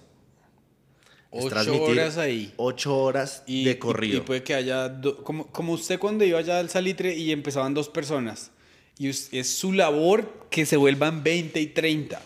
[1.32, 2.52] Es Ocho horas ahí.
[2.58, 4.18] Ocho horas Y, de y- corrido.
[4.18, 7.72] Y, puede que haya, do- como, como usted cuando iba allá al salitre y empezaban
[7.74, 8.50] dos personas.
[8.98, 12.20] Y es su labor que se vuelvan 20 y 30.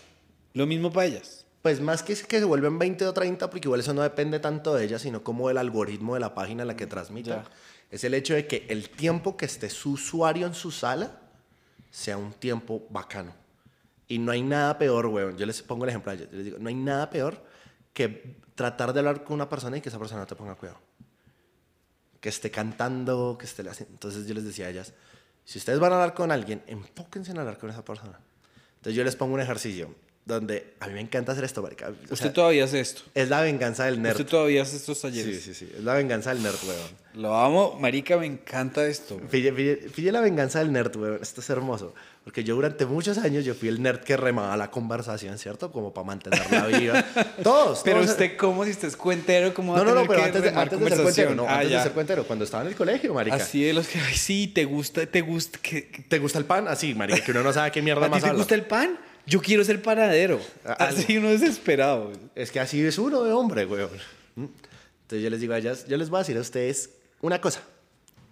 [0.53, 1.45] Lo mismo para ellas.
[1.61, 4.75] Pues más que que se vuelven 20 o 30, porque igual eso no depende tanto
[4.75, 7.29] de ella, sino como del algoritmo de la página en la que transmita.
[7.29, 7.45] Ya.
[7.89, 11.19] Es el hecho de que el tiempo que esté su usuario en su sala
[11.89, 13.33] sea un tiempo bacano.
[14.09, 15.37] Y no hay nada peor, weón.
[15.37, 16.27] Yo les pongo el ejemplo a ellos.
[16.31, 17.41] Yo les digo, no hay nada peor
[17.97, 20.79] que tratar de hablar con una persona y que esa persona no te ponga cuidado.
[22.21, 23.67] Que esté cantando, que esté...
[23.67, 24.93] haciendo- Entonces yo les decía a ellas,
[25.45, 28.19] si ustedes van a hablar con alguien, enfóquense en hablar con esa persona.
[28.75, 29.95] Entonces yo les pongo un ejercicio
[30.27, 31.87] donde a mí me encanta hacer esto, marica.
[31.87, 33.01] O Usted sea, todavía hace esto.
[33.15, 34.11] es la venganza del nerd.
[34.19, 35.41] Usted todavía hace estos Sí, talleres.
[35.41, 35.69] sí, sí.
[35.77, 37.07] Es la venganza del nerd, weón.
[37.13, 39.17] Lo amo, marica, me encanta esto.
[39.31, 41.19] Pille, pille- pille la venganza del nerd, weón.
[41.21, 41.95] Esto es hermoso.
[42.25, 45.71] Porque yo durante muchos años yo fui el nerd que remaba la conversación, ¿cierto?
[45.71, 47.05] Como para mantenerla viva.
[47.41, 47.81] Todos.
[47.85, 50.19] Pero todos- usted, como si usted es cuentero, ¿cómo va No, a no, no, pero
[50.19, 51.35] que antes de, antes de ser cuentero.
[51.35, 51.45] No?
[51.47, 52.25] Ah, antes de ser cuentero.
[52.27, 53.37] Cuando estaba en el colegio, marica.
[53.37, 56.67] Así de los que, ay, sí, te gusta, te gusta, que, ¿Te gusta el pan?
[56.67, 58.37] Así, marica, que uno no sabe qué mierda ¿A ti más te habla.
[58.39, 58.99] gusta el pan?
[59.27, 60.39] Yo quiero ser panadero.
[60.65, 62.13] Ah, Así uno desesperado.
[62.33, 63.91] Es que así es uno de hombre, weón.
[64.35, 64.45] ¿Mm?
[65.01, 67.61] Entonces yo les digo a ellas, yo les voy a decir a ustedes una cosa,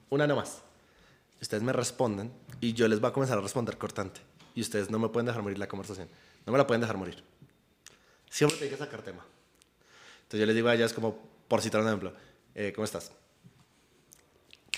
[0.10, 0.62] una nomás.
[1.42, 2.32] Ustedes me responden
[2.62, 4.22] y yo les voy a comenzar a responder cortante.
[4.56, 6.08] Y ustedes no me pueden dejar morir la conversación.
[6.46, 7.22] No me la pueden dejar morir.
[8.30, 9.26] Siempre tienen que sacar tema.
[10.24, 11.18] Entonces yo les digo a ellas como,
[11.48, 12.14] por citar un ejemplo,
[12.56, 13.12] eh, ¿cómo estás?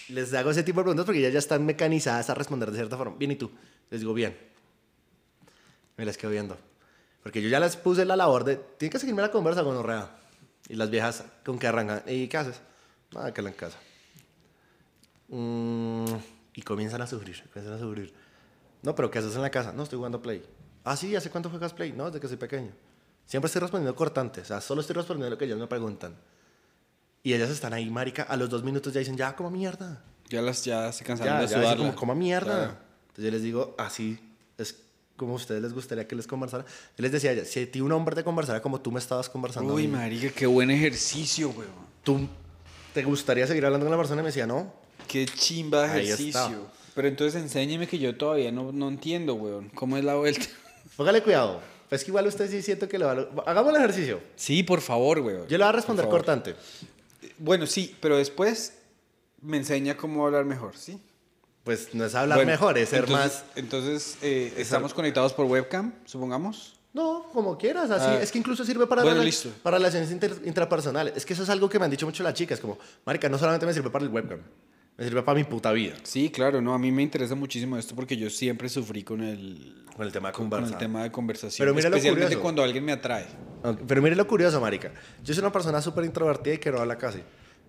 [0.09, 2.97] Les hago ese tipo de preguntas porque ellas ya están mecanizadas a responder de cierta
[2.97, 3.15] forma.
[3.17, 3.51] Bien, ¿y tú?
[3.91, 4.35] Les digo, bien.
[5.97, 6.57] Me las quedo viendo.
[7.23, 10.09] Porque yo ya les puse la labor de, tienen que seguirme la conversa con Orrea.
[10.69, 12.61] Y las viejas con que arrancan, ¿y qué haces?
[13.13, 13.77] Nada, que la en casa.
[15.29, 16.05] Mm,
[16.53, 18.13] y comienzan a sufrir, comienzan a sufrir.
[18.81, 19.73] No, pero ¿qué haces en la casa?
[19.73, 20.43] No, estoy jugando Play.
[20.83, 21.91] Ah, sí, ¿hace cuánto juegas Play?
[21.91, 22.71] No, desde que soy pequeño.
[23.25, 26.15] Siempre estoy respondiendo cortante, o sea, solo estoy respondiendo lo que ellas me preguntan.
[27.23, 30.01] Y ellas están ahí, marica, a los dos minutos ya dicen, ya, como mierda.
[30.29, 31.77] Ya, las, ya se cansaron Ya, de ya, sudarla.
[31.87, 32.55] como, como mierda.
[32.57, 32.77] Claro.
[33.09, 34.19] Entonces yo les digo, así
[34.57, 34.77] es
[35.17, 36.63] como a ustedes les gustaría que les conversara.
[36.63, 39.73] Yo les decía si a ti un hombre te conversara como tú me estabas conversando,
[39.73, 41.87] Uy, marica, qué buen ejercicio, weón.
[42.03, 42.25] ¿tú
[42.93, 44.21] te gustaría seguir hablando con la persona?
[44.21, 44.71] Y me decía, no.
[45.07, 46.67] Qué chimba ejercicio.
[46.95, 49.69] Pero entonces enséñeme que yo todavía no, no entiendo, weón.
[49.69, 50.45] ¿Cómo es la vuelta?
[50.95, 51.59] Póngale cuidado.
[51.89, 53.51] Pues que igual usted sí siento que le va a...
[53.51, 54.21] Hagamos el ejercicio.
[54.35, 55.47] Sí, por favor, weón.
[55.47, 56.55] Yo le voy a responder cortante.
[57.37, 58.77] Bueno, sí, pero después
[59.41, 60.99] me enseña cómo hablar mejor, ¿sí?
[61.67, 63.43] Pues no es hablar Bueno, mejor, es ser entonces- más...
[63.57, 66.79] Entonces, eh, estamos conectados por webcam, supongamos.
[66.93, 68.05] No, como quieras, así.
[68.07, 68.21] Ah.
[68.21, 69.21] es que incluso sirve para, Bueno,
[69.61, 71.11] para relaciones inter- intrapersonales.
[71.17, 73.37] Es que eso es algo que me han dicho mucho las chicas, como, marica, no
[73.37, 74.39] solamente me sirve para el webcam,
[74.97, 75.95] me sirve para mi puta vida.
[76.03, 79.83] Sí, claro, no, a mí me interesa muchísimo esto porque yo siempre sufrí con el,
[79.93, 80.71] Con el tema de con conversar.
[80.71, 81.65] el tema de conversación.
[81.65, 82.41] Pero mira lo especialmente curioso.
[82.41, 83.27] cuando alguien me atrae.
[83.85, 84.93] Pero mire lo curioso, marica.
[85.21, 87.19] Yo soy una persona súper introvertida y que no habla casi.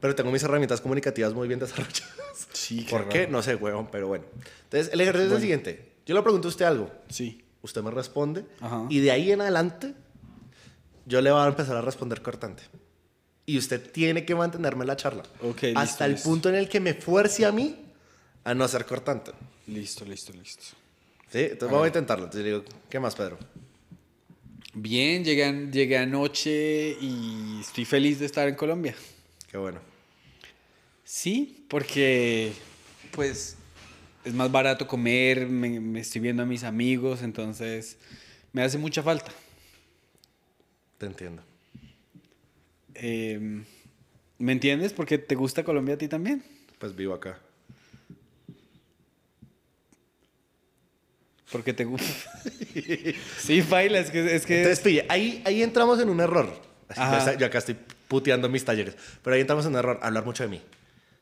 [0.01, 2.49] Pero tengo mis herramientas comunicativas muy bien desarrolladas.
[2.53, 3.19] Sí, qué ¿Por qué?
[3.21, 3.33] raro.
[3.33, 4.25] No sé, huevón, pero bueno.
[4.65, 5.93] Entonces, el ejercicio es el siguiente.
[6.07, 6.91] Yo le pregunto a usted algo.
[7.09, 7.43] Sí.
[7.63, 8.45] Usted me responde.
[8.61, 8.87] Ajá.
[8.89, 9.95] Y de ahí en adelante,
[11.07, 12.63] yo le voy a empezar a responder cortante.
[13.47, 15.23] Y usted tiene que mantenerme en la charla.
[15.43, 16.29] Ok, listo, Hasta el listo.
[16.29, 17.77] punto en el que me fuerce a mí
[18.45, 19.33] a no ser cortante.
[19.67, 20.63] Listo, listo, listo.
[21.33, 21.39] ¿Sí?
[21.41, 22.25] Entonces vamos a intentarlo.
[22.27, 23.39] Entonces le digo, ¿qué más, Pedro?
[24.75, 28.95] Bien, llegué, llegué anoche y estoy feliz de estar en Colombia.
[29.51, 29.81] Qué bueno.
[31.05, 32.53] Sí, porque,
[33.13, 33.57] pues,
[34.25, 37.97] es más barato comer, me, me estoy viendo a mis amigos, entonces
[38.53, 39.33] me hace mucha falta.
[40.99, 41.43] Te entiendo.
[42.95, 43.65] Eh,
[44.39, 44.93] ¿Me entiendes?
[44.93, 46.43] Porque te gusta Colombia a ti también.
[46.79, 47.39] Pues vivo acá.
[51.51, 52.07] Porque te gusta.
[53.39, 54.35] sí, baila, es que.
[54.35, 56.53] Es que Entonces, pille, ahí, ahí entramos en un error.
[57.39, 57.77] Yo acá estoy
[58.09, 58.97] puteando mis talleres.
[59.23, 60.63] Pero ahí entramos en un error, hablar mucho de mí.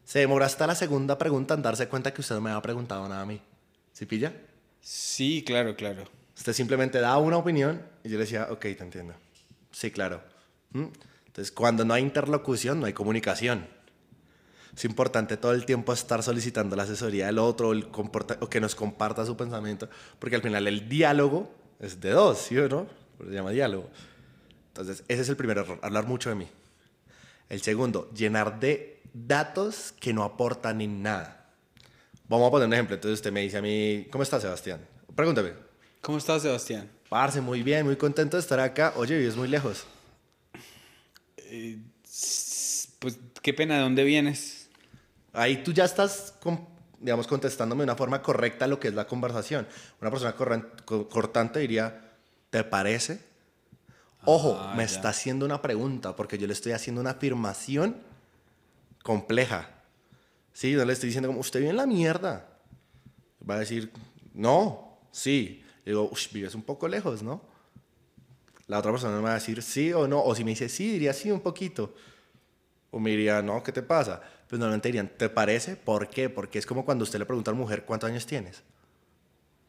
[0.04, 3.08] Se demora hasta la segunda pregunta en darse cuenta que usted no me había preguntado
[3.08, 3.40] nada a mí.
[3.92, 4.32] ¿Sí pilla?
[4.80, 6.04] Sí, claro, claro.
[6.36, 9.14] Usted simplemente da una opinión y yo le decía, ok, te entiendo.
[9.72, 10.22] Sí, claro.
[10.70, 10.84] ¿Mm?
[11.26, 13.66] Entonces, cuando no hay interlocución, no hay comunicación.
[14.76, 18.60] Es importante todo el tiempo estar solicitando la asesoría del otro el comporta- o que
[18.60, 22.86] nos comparta su pensamiento, porque al final el diálogo es de dos, ¿sí o no?
[23.26, 23.88] Se llama diálogo.
[24.68, 26.48] Entonces, ese es el primer error, hablar mucho de mí.
[27.48, 31.50] El segundo, llenar de datos que no aportan en nada.
[32.28, 32.96] Vamos a poner un ejemplo.
[32.96, 34.80] Entonces, usted me dice a mí, ¿cómo está Sebastián?
[35.14, 35.52] Pregúntame.
[36.00, 36.90] ¿Cómo estás, Sebastián?
[37.08, 38.92] Parce, muy bien, muy contento de estar acá.
[38.96, 39.84] Oye, vives muy lejos.
[41.36, 41.78] Eh,
[42.98, 44.68] pues qué pena, ¿de dónde vienes?
[45.32, 46.34] Ahí tú ya estás,
[46.98, 49.66] digamos, contestándome de una forma correcta lo que es la conversación.
[50.00, 52.12] Una persona cortante diría,
[52.50, 53.20] ¿te parece?
[54.26, 54.90] Ojo, Ah, me ya.
[54.94, 57.96] está haciendo una pregunta porque yo le estoy haciendo una afirmación
[59.02, 59.70] compleja.
[60.52, 62.48] Sí, no le estoy diciendo como, usted vive en la mierda.
[63.48, 63.92] Va a decir,
[64.34, 65.62] no, sí.
[65.84, 67.42] Le digo, "Ush, vives un poco lejos, ¿no?
[68.66, 70.20] La otra persona me va a decir sí o no.
[70.22, 71.94] O si me dice sí, diría sí un poquito.
[72.90, 74.20] O me diría, no, ¿qué te pasa?
[74.48, 75.76] Pues normalmente dirían, ¿te parece?
[75.76, 76.28] ¿Por qué?
[76.30, 78.62] Porque es como cuando usted le pregunta a la mujer, ¿cuántos años tienes?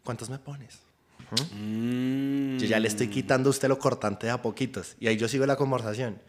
[0.03, 0.79] ¿Cuántos me pones?
[1.53, 4.95] Mm, Yo ya le estoy quitando a usted lo cortante de a poquitos.
[4.99, 6.19] Y ahí yo sigo la conversación.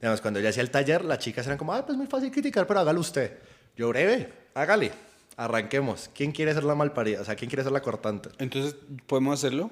[0.00, 2.66] Además, cuando yo hacía el taller, las chicas eran como, ah, pues muy fácil criticar,
[2.66, 3.38] pero hágalo usted.
[3.76, 4.90] Yo, breve, hágale.
[5.36, 6.10] Arranquemos.
[6.14, 7.20] ¿Quién quiere ser la malparida?
[7.20, 8.28] O sea, ¿quién quiere ser la cortante?
[8.38, 8.76] Entonces,
[9.06, 9.70] ¿podemos hacerlo?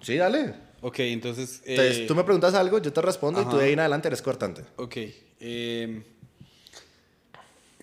[0.00, 0.54] Sí, dale.
[0.82, 1.60] Ok, entonces...
[1.64, 4.08] eh, Entonces, tú me preguntas algo, yo te respondo y tú de ahí en adelante
[4.08, 4.62] eres cortante.
[4.76, 4.96] Ok.
[5.40, 6.02] eh,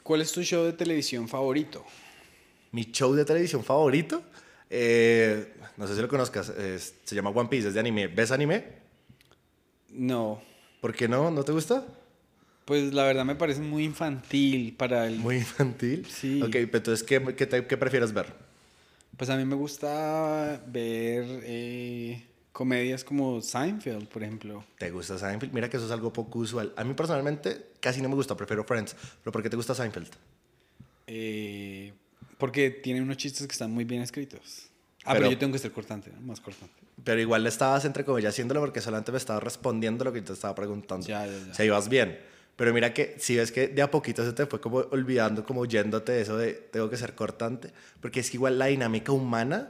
[0.04, 1.84] ¿Cuál es tu show de televisión favorito?
[2.72, 4.24] Mi show de televisión favorito,
[4.70, 8.08] eh, no sé si lo conozcas, es- se llama One Piece, es de anime.
[8.08, 8.64] ¿Ves anime?
[9.90, 10.42] No.
[10.82, 11.32] ¿Por qué no?
[11.32, 11.86] ¿No te gusta?
[12.66, 15.18] Pues la verdad me parece muy infantil para el...
[15.18, 16.06] Muy infantil.
[16.06, 16.42] Sí.
[16.42, 18.34] Ok, pero entonces, ¿qué, qué, te- qué prefieres ver?
[19.16, 24.64] Pues a mí me gusta ver eh, comedias como Seinfeld, por ejemplo.
[24.78, 25.54] ¿Te gusta Seinfeld?
[25.54, 26.74] Mira que eso es algo poco usual.
[26.76, 28.96] A mí personalmente casi no me gusta, prefiero Friends.
[29.24, 30.10] ¿Pero por qué te gusta Seinfeld?
[31.08, 31.87] Eh,
[32.38, 34.70] porque tiene unos chistes que están muy bien escritos.
[35.04, 36.20] Ah, pero, Pero- yo tengo que ser cortante, ¿no?
[36.22, 36.76] más cortante.
[37.04, 40.26] Pero igual le estabas entre comillas haciéndolo porque solamente me estabas respondiendo lo que yo
[40.26, 41.06] te estaba preguntando.
[41.08, 41.52] Ya, ya, ya.
[41.52, 42.20] O sea, ibas bien.
[42.58, 45.66] Pero mira que si ves que de a poquito se te fue como olvidando, como
[45.66, 47.72] yéndote de eso de tengo que ser cortante,
[48.02, 49.70] porque es que igual la dinámica humana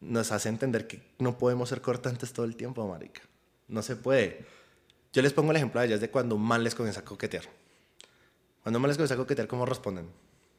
[0.00, 3.20] nos hace entender que no podemos ser cortantes todo el tiempo, marica.
[3.68, 4.46] No se puede.
[5.12, 7.44] Yo les pongo el ejemplo de ellas de cuando un man les comienza a coquetear.
[8.62, 10.08] Cuando un man les comienza a coquetear, ¿cómo responden?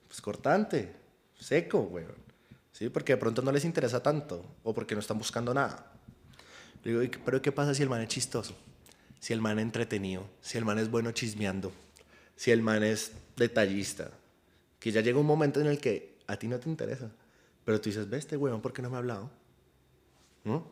[0.08, 0.94] Pues cortante,
[1.40, 2.14] seco, weón.
[2.72, 5.92] Sí, porque de pronto no les interesa tanto o porque no están buscando nada.
[6.84, 8.56] Digo, "¿Y qué- pero ¿qué pasa si el man es chistoso?
[9.20, 11.72] Si el man es entretenido, si el man es bueno chismeando,
[12.36, 14.12] si el man es detallista.
[14.80, 17.12] Que ya llega un momento en el que a ti no te interesa.
[17.66, 19.30] Pero tú dices, ve este weón, ¿por qué no me ha hablado?
[20.46, 20.66] ¿No?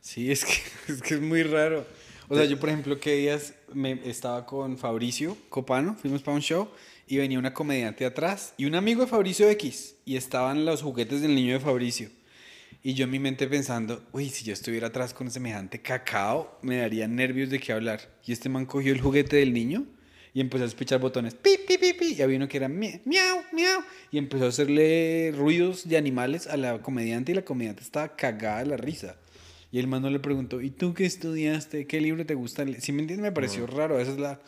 [0.00, 1.84] Sí, es que, es que es muy raro.
[2.28, 6.40] O sea, yo, por ejemplo, que días me estaba con Fabricio Copano, fuimos para un
[6.40, 6.70] show
[7.06, 11.20] y venía una comediante atrás y un amigo de Fabricio X y estaban los juguetes
[11.20, 12.08] del niño de Fabricio.
[12.82, 16.78] Y yo en mi mente pensando, uy, si yo estuviera atrás con semejante cacao, me
[16.78, 18.00] daría nervios de qué hablar.
[18.26, 19.86] Y este man cogió el juguete del niño
[20.34, 22.98] y empezó a espichar botones, pi, pi, pi, pi, y había uno que era miau,
[23.52, 28.16] miau, y empezó a hacerle ruidos de animales a la comediante y la comediante estaba
[28.16, 29.16] cagada de la risa.
[29.70, 31.86] Y el man no le preguntó, ¿y tú qué estudiaste?
[31.86, 32.64] ¿Qué libro te gusta?
[32.64, 32.80] leer?".
[32.80, 34.00] Si me entiendes, me pareció raro.
[34.00, 34.40] Esa es la,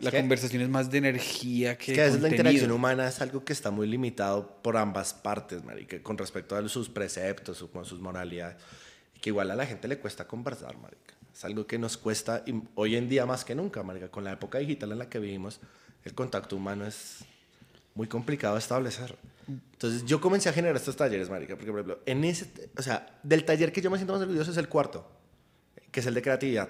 [0.00, 2.50] la conversación es más de energía que Es que a veces la contenido.
[2.50, 6.68] interacción humana es algo que está muy limitado por ambas partes, marica, con respecto a
[6.68, 8.56] sus preceptos o con sus moralidades.
[9.20, 11.14] Que igual a la gente le cuesta conversar, marica.
[11.32, 14.08] Es algo que nos cuesta y hoy en día más que nunca, marica.
[14.08, 15.60] Con la época digital en la que vivimos,
[16.04, 17.24] el contacto humano es
[17.94, 19.16] muy complicado de establecer.
[19.48, 23.18] Entonces yo comencé a generar estos talleres, marica, porque por ejemplo, en ese, o sea,
[23.22, 25.06] del taller que yo me siento más orgulloso es el cuarto,
[25.90, 26.68] que es el de creatividad.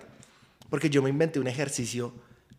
[0.71, 2.12] Porque yo me inventé un ejercicio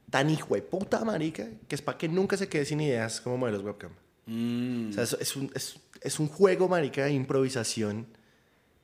[0.09, 3.37] tan hijo de puta, marica, que es para que nunca se quede sin ideas como
[3.37, 3.91] modelos webcam.
[4.25, 4.89] Mm.
[4.89, 8.07] O sea, es, es un, es, es un juego, marica, de improvisación,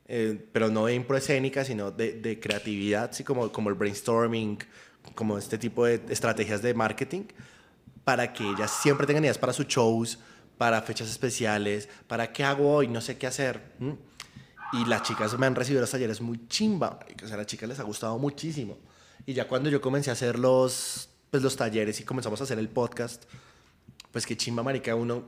[0.07, 4.59] eh, pero no de impro escénica, sino de, de creatividad, así como, como el brainstorming,
[5.15, 7.23] como este tipo de estrategias de marketing,
[8.03, 10.19] para que ellas siempre tengan ideas para sus shows,
[10.57, 13.73] para fechas especiales, para qué hago hoy, no sé qué hacer.
[13.79, 13.95] ¿m?
[14.73, 17.67] Y las chicas me han recibido los talleres muy chimba, o sea, a las chicas
[17.69, 18.77] les ha gustado muchísimo.
[19.25, 22.59] Y ya cuando yo comencé a hacer los, pues, los talleres y comenzamos a hacer
[22.59, 23.23] el podcast,
[24.11, 25.23] pues qué chimba, marica, uno,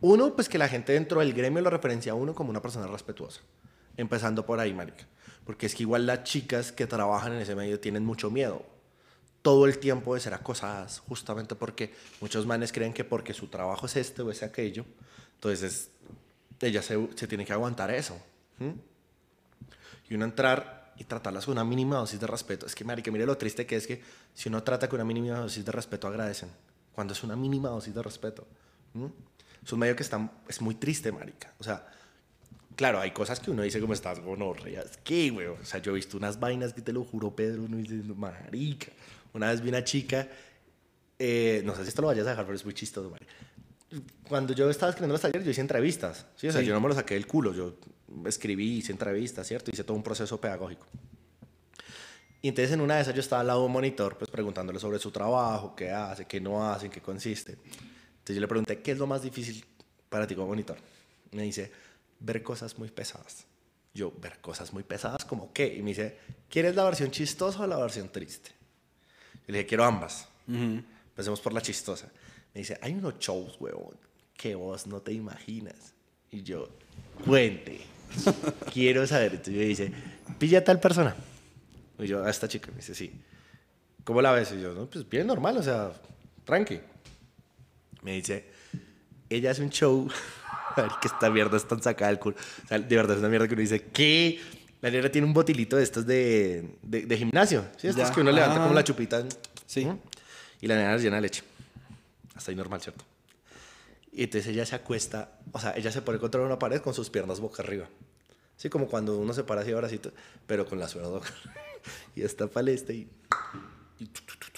[0.00, 2.86] uno, pues que la gente dentro del gremio lo referencia a uno como una persona
[2.86, 3.40] respetuosa.
[3.96, 5.06] Empezando por ahí, marica.
[5.44, 8.64] Porque es que igual las chicas que trabajan en ese medio tienen mucho miedo
[9.42, 11.92] todo el tiempo de ser acosadas, justamente porque
[12.22, 14.86] muchos manes creen que porque su trabajo es este o es aquello,
[15.34, 15.90] entonces
[16.62, 18.16] ella se, se tiene que aguantar eso.
[18.58, 18.74] ¿m?
[20.08, 22.66] Y uno entrar y tratarlas con una mínima dosis de respeto.
[22.66, 24.02] Es que, marica, mire lo triste que es que
[24.34, 26.50] si uno trata con una mínima dosis de respeto, agradecen.
[26.92, 28.46] Cuando es una mínima dosis de respeto.
[28.94, 29.10] ¿m?
[29.64, 31.52] Es un medio que está, es muy triste, marica.
[31.58, 31.86] O sea,
[32.76, 34.82] claro, hay cosas que uno dice como estás gonorrea.
[34.82, 35.46] Es que, güey.
[35.46, 38.92] O sea, yo he visto unas vainas que te lo juro, Pedro, uno dice, marica.
[39.32, 40.28] Una vez vi una chica,
[41.18, 43.32] eh, no sé si esto lo vayas a dejar, pero es muy chistoso, marica.
[44.28, 46.26] Cuando yo estaba escribiendo los talleres, yo hice entrevistas.
[46.36, 46.48] ¿sí?
[46.48, 46.66] O sea, Sí.
[46.66, 47.52] yo no me lo saqué del culo.
[47.52, 47.76] Yo
[48.26, 49.70] escribí, hice entrevistas, ¿cierto?
[49.72, 50.86] Hice todo un proceso pedagógico.
[52.42, 54.78] Y entonces en una de esas yo estaba al lado de un monitor, pues preguntándole
[54.78, 57.52] sobre su trabajo, qué hace, qué no hace, en qué consiste.
[57.52, 59.64] Entonces yo le pregunté, ¿qué es lo más difícil
[60.10, 60.76] para ti como monitor?
[61.32, 61.72] Me dice,
[62.20, 63.46] ver cosas muy pesadas.
[63.94, 65.74] Yo, ver cosas muy pesadas, ¿como qué?
[65.74, 66.18] Y me dice,
[66.50, 68.50] ¿quieres la versión chistosa o la versión triste?
[69.46, 70.28] Yo le dije, quiero ambas.
[70.46, 72.10] Empecemos por la chistosa.
[72.54, 73.96] Me dice, hay unos shows, huevón,
[74.36, 75.94] que vos no te imaginas.
[76.30, 76.68] Y yo,
[77.24, 77.80] cuente.
[78.72, 79.32] quiero saber.
[79.32, 79.92] Entonces yo dice,
[80.38, 81.14] pilla a tal persona.
[81.98, 82.70] Y yo, a esta chica.
[82.70, 83.12] Me dice, sí.
[84.04, 84.52] ¿Cómo la ves?
[84.52, 85.92] Y yo, no, pues bien normal, o sea,
[86.44, 86.80] tranqui.
[88.02, 88.44] Me dice,
[89.28, 90.08] ella hace un show.
[90.76, 92.36] A ver, que esta mierda es tan sacada del culo.
[92.64, 94.40] O sea, de verdad es una mierda que uno dice, ¿qué?
[94.80, 97.64] La nena tiene un botilito de estos de, de, de gimnasio.
[97.76, 97.86] ¿Sí?
[97.88, 98.14] Estos Ya.
[98.14, 98.62] que uno levanta Ah.
[98.64, 99.24] como la chupita.
[99.66, 99.84] Sí.
[99.86, 99.98] ¿Mm?
[100.60, 101.42] Y la nena les llena de leche.
[102.34, 103.04] Hasta ahí normal, ¿cierto?
[104.12, 107.10] Y entonces ella se acuesta, o sea, ella se pone contra una pared con sus
[107.10, 107.88] piernas boca arriba.
[108.56, 109.88] Así como cuando uno se para así ahora
[110.46, 111.28] pero con la suela boca.
[112.14, 113.08] y está palesta y...
[113.98, 114.50] y tu, tu, tu,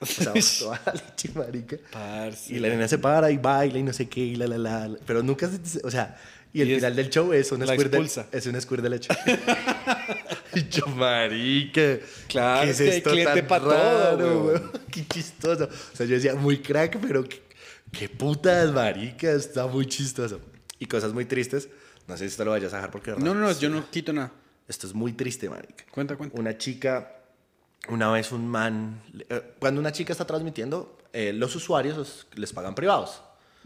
[0.00, 1.76] o sea, toda la leche, marica.
[2.48, 4.96] Y la nena se para y baila y no sé qué, y la, la, la.
[5.06, 6.16] Pero nunca, se, o sea,
[6.54, 8.82] y el Y es- final del show es un la squirt de, es un squirt
[8.82, 9.08] de leche.
[10.54, 11.98] y yo, marica.
[12.28, 14.46] Claro, ¿qué es que hay cliente tan pa' todo, weón.
[14.46, 14.72] weón?
[14.90, 15.64] Qué chistoso.
[15.64, 17.42] O sea, yo decía, muy crack, pero qué,
[17.92, 19.32] qué putas, marica.
[19.32, 20.40] Está muy chistoso.
[20.78, 21.68] Y cosas muy tristes.
[22.06, 23.10] No sé si te lo vayas a dejar porque...
[23.12, 24.30] No, no, no, yo no quito nada.
[24.68, 25.84] Esto es muy triste, marica.
[25.90, 26.38] Cuenta, cuenta.
[26.38, 27.16] Una chica,
[27.88, 32.74] una vez un man, eh, cuando una chica está transmitiendo, eh, los usuarios les pagan
[32.74, 33.22] privados,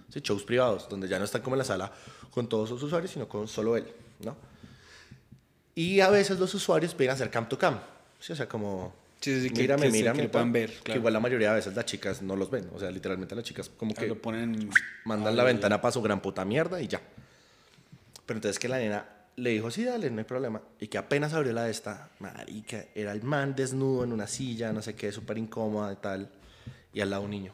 [0.08, 0.20] ¿sí?
[0.20, 1.92] shows privados, donde ya no están como en la sala
[2.30, 3.86] con todos los usuarios, sino con solo él,
[4.24, 4.36] ¿no?
[5.74, 7.78] Y a veces los usuarios piden hacer cam to cam,
[8.18, 8.32] ¿sí?
[8.32, 10.22] O sea, como, Sí, sí, que- mírame, que se- que mírame.
[10.24, 11.00] lo puedan ver, Que claro.
[11.00, 13.68] igual la mayoría de veces las chicas no los ven, o sea, literalmente las chicas
[13.76, 14.70] como Que que lo ponen.
[15.04, 17.00] mandan la ventana para su gran puta mierda y ya.
[18.26, 19.06] Pero entonces que la nena
[19.36, 20.60] le dijo, sí, dale, no hay problema.
[20.80, 24.72] Y que apenas abrió la de esta, marica, era el man desnudo en una silla,
[24.72, 26.28] no sé qué, súper incómoda y tal.
[26.92, 27.52] Y al lado un niño.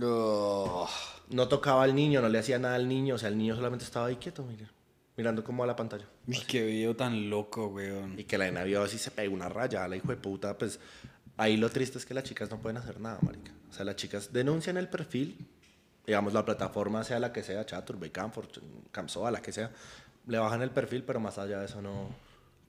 [0.00, 0.88] Oh.
[1.30, 3.84] No tocaba al niño, no le hacía nada al niño, o sea, el niño solamente
[3.84, 4.70] estaba ahí quieto, mira,
[5.16, 6.06] mirando como a la pantalla.
[6.26, 8.18] Uy, qué video tan loco, weón.
[8.18, 10.56] Y que la nena vio así, se pegó una raya, a la hijo de puta,
[10.56, 10.78] pues
[11.36, 13.52] ahí lo triste es que las chicas no pueden hacer nada, marica.
[13.68, 15.48] O sea, las chicas denuncian el perfil,
[16.06, 18.58] digamos, la plataforma sea la que sea, Chaturbay, Camfort,
[18.92, 19.72] Camsoa, la que sea,
[20.26, 22.08] le bajan el perfil, pero más allá de eso no...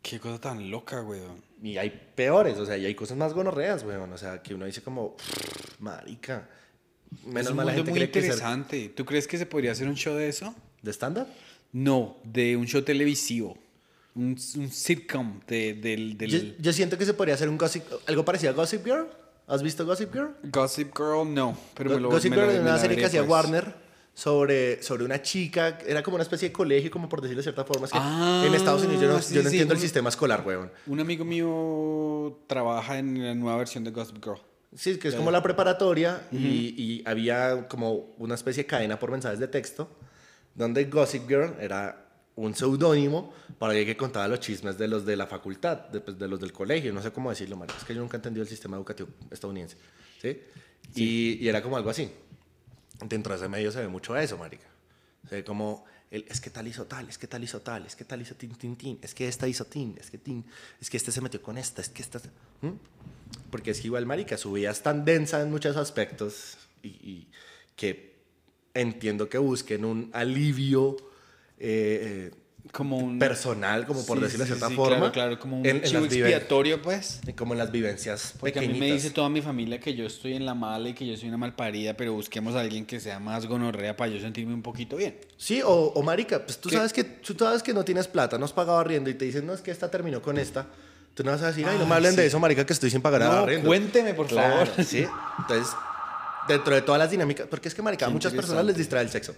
[0.02, 1.44] Qué cosa tan loca, weón.
[1.62, 4.66] Y hay peores, o sea, y hay cosas más gonorreas, weón, o sea, que uno
[4.66, 5.16] dice como,
[5.80, 6.48] marica,
[7.26, 8.90] menos es un mal la mundo gente muy cree que ser interesante.
[8.96, 10.54] ¿Tú crees que se podría hacer un show de eso?
[10.82, 11.28] de stand-up.
[11.74, 13.58] No, de un show televisivo.
[14.16, 17.84] Un, un sitcom de, del, del Yo, yo siento que se podría hacer un gossip,
[18.08, 19.08] algo parecido a Gossip Girl.
[19.48, 20.30] ¿Has visto Gossip Girl?
[20.44, 21.58] Gossip Girl, no.
[21.76, 23.30] Pero me lo Gossip Girl la- me una la serie que hacía pues.
[23.32, 23.74] Warner
[24.14, 27.64] sobre, sobre una chica, era como una especie de colegio, como por decirlo de cierta
[27.64, 27.86] forma.
[27.86, 29.82] Es que Ah, en Estados Unidos yo no, sí, yo no sí, entiendo el un-
[29.84, 30.72] sistema escolar, weón.
[30.88, 34.40] Un amigo mío trabaja en la nueva versión de Gossip Girl.
[34.76, 39.12] Sí, que es como la preparatoria y, y había como una especie de cadena por
[39.12, 39.90] mensajes de texto
[40.58, 42.04] donde Gossip Girl era
[42.36, 46.18] un seudónimo para alguien que contaba los chismes de los de la facultad, de, pues,
[46.18, 47.76] de los del colegio, no sé cómo decirlo, Mario.
[47.78, 49.78] Es que yo nunca he entendido el sistema educativo estadounidense.
[50.22, 50.42] ¿sí?
[50.96, 52.12] Y, y era como algo así.
[53.06, 54.68] Dentro de ese medio se ve mucho eso, marica.
[55.30, 58.06] Se ve como, es que tal hizo tal, es que tal hizo tal, es que
[58.06, 60.46] tal hizo tin, tin, tin, es que esta hizo tin, es que tin,
[60.80, 62.20] es que este se metió con esta, es que esta...
[62.62, 62.72] ¿Mm?
[63.52, 67.28] Porque es que igual, marica, su vida es tan densa en muchos aspectos y, y
[67.76, 68.16] que
[68.74, 70.98] entiendo que busquen un alivio
[71.60, 74.98] eh, eh, como un personal, como por Sí, decirlo de sí, cierta sí, forma.
[74.98, 77.20] Claro, claro, como un en- en chivo viven- expiatorio, pues.
[77.36, 79.04] Como en las vivencias Porque a mí me pequeñitas.
[79.04, 81.38] dice toda mi familia que yo estoy en la mala y que yo soy una
[81.38, 85.18] malparida, pero busquemos a alguien que sea más gonorrea para yo sentirme un poquito bien.
[85.38, 86.76] Sí, o, o marica, pues tú ¿Qué?
[86.78, 89.46] sabes, que, tú sabes que no tienes plata, no has pagado arriendo y te dicen,
[89.46, 90.68] no, es que esta terminó con esta.
[91.14, 92.92] Tú no vas a decir, ay, no me Ay, hablen de eso, marica, que estoy
[92.92, 93.68] sin pagar No, arriendo.
[93.68, 94.84] cuénteme, por Claro, favor.
[94.86, 95.04] Sí,
[95.40, 95.74] entonces,
[96.48, 99.10] dentro de todas las dinámicas, porque es que, marica, a muchas personas les distrae el
[99.10, 99.34] sexo.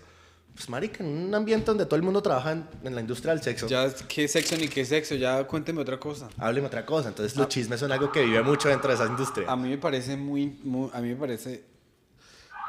[0.53, 3.41] Pues, marica, en un ambiente donde todo el mundo trabaja en, en la industria del
[3.41, 6.27] sexo, Ya, qué sexo ni qué sexo, ya cuénteme otra cosa.
[6.37, 7.09] hábleme otra cosa.
[7.09, 7.41] Entonces, Ah.
[7.41, 9.49] los chismes son algo que vive mucho dentro de esa industria.
[9.49, 11.63] A mí me parece muy, muy- a mí me parece...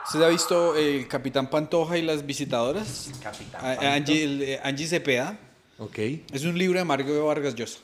[0.07, 3.11] ¿Usted ha visto el Capitán Pantoja y las visitadoras?
[3.23, 5.39] Capitán A- a Angie, el, eh, Angie Cepeda.
[5.79, 5.99] Ok.
[6.33, 7.79] Es un libro de Mario Vargas Llosa.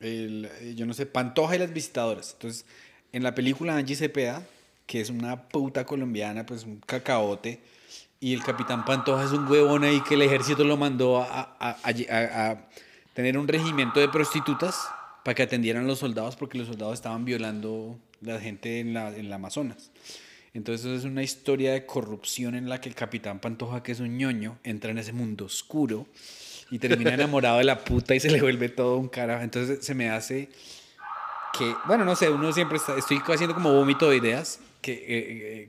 [0.00, 2.32] El, eh, yo no sé, Pantoja y las visitadoras.
[2.32, 2.64] Entonces,
[3.12, 4.42] en la película Angie Cepeda,
[4.86, 7.60] que es una puta colombiana, pues un cacaote,
[8.20, 11.76] y el capitán Pantoja es un huevón ahí que el ejército lo mandó a, a-
[11.82, 12.68] a- a-
[13.14, 14.88] tener un regimiento de prostitutas
[15.24, 19.08] para que atendieran a los soldados porque los soldados estaban violando la gente en la,
[19.16, 19.90] en la Amazonas.
[20.52, 24.16] Entonces es una historia de corrupción en la que el capitán Pantoja, que es un
[24.18, 26.06] ñoño, entra en ese mundo oscuro
[26.70, 29.42] y termina enamorado de la puta y se le vuelve todo un carajo.
[29.42, 30.48] Entonces se me hace
[31.58, 35.02] que, bueno, no sé, uno siempre está, estoy haciendo como vómito de ideas, que eh,
[35.08, 35.68] eh,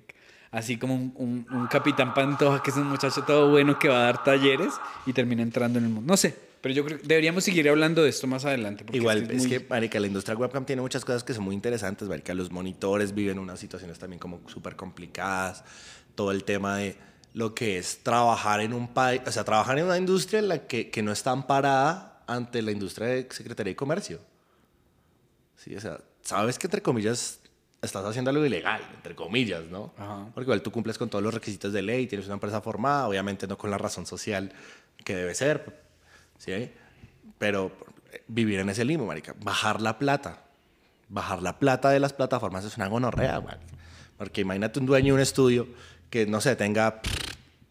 [0.52, 4.00] así como un, un- un capitán Pantoja, que es un muchacho todo bueno que va
[4.02, 4.74] a dar talleres
[5.06, 6.12] y termina entrando en el mundo.
[6.12, 8.86] No sé, pero yo creo que deberíamos seguir hablando de esto más adelante.
[8.92, 12.08] Igual, es muy- que, marica, la industria webcam tiene muchas cosas que son muy interesantes,
[12.08, 12.34] marica.
[12.34, 15.64] Los monitores viven unas situaciones también como súper complicadas.
[16.16, 16.98] Todo el tema de
[17.34, 20.68] lo que es trabajar en un país, o sea, trabajar en una industria en la
[20.68, 24.20] que, que no está amparada ante la industria de Secretaría de Comercio.
[25.56, 27.40] Sí, o sea, sabes que entre comillas
[27.82, 29.94] estás haciendo algo ilegal, entre comillas, ¿no?
[29.98, 30.28] Ajá.
[30.34, 33.48] Porque igual tú cumples con todos los requisitos de ley, tienes una empresa formada, obviamente
[33.48, 34.52] no con la razón social
[35.04, 35.82] que debe ser,
[36.38, 36.72] ¿sí?
[37.38, 37.72] Pero
[38.12, 40.44] eh, vivir en ese limbo, marica, bajar la plata,
[41.10, 43.56] bajar la plata de las plataformas es una gonorrea, güey.
[44.18, 45.68] Porque imagínate un dueño de un estudio
[46.12, 47.02] que, no sé, tenga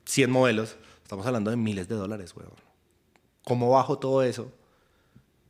[0.06, 2.48] 100 modelos, estamos hablando de miles de dólares, güey.
[3.44, 4.52] ¿Cómo bajo todo eso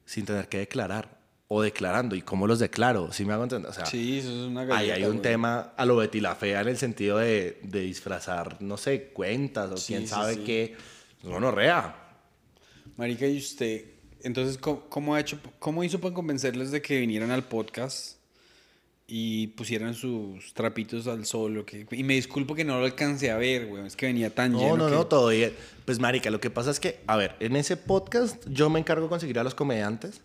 [0.05, 1.20] sin tener que declarar?
[1.53, 3.13] O declarando, ¿y cómo los declaro?
[3.13, 3.69] ¿Sí me hago entender?
[3.71, 5.23] O sea, Sí, eso es una Ahí galleta, hay un güey.
[5.23, 9.69] tema a lo Betty la Fea en el sentido de, de disfrazar, no sé, cuentas
[9.73, 10.43] o Sí, quién sí, sabe sí.
[10.47, 10.77] qué.
[11.25, 11.97] No, rea.
[12.97, 13.85] Marica, ¿y usted?
[14.23, 18.19] Entonces, ¿cómo, cómo ha hecho, ¿cómo hizo para convencerles de que vinieran al podcast
[19.09, 21.59] y pusieran sus trapitos al sol?
[21.59, 23.85] o que- y me disculpo que no lo alcancé a ver, güey.
[23.87, 24.77] Es que venía tan No, lleno.
[24.77, 25.53] no, que- no, todo bien.
[25.85, 29.07] Pues, marica, lo que pasa es que, a ver, en ese podcast yo me encargo
[29.07, 30.21] de conseguir a los comediantes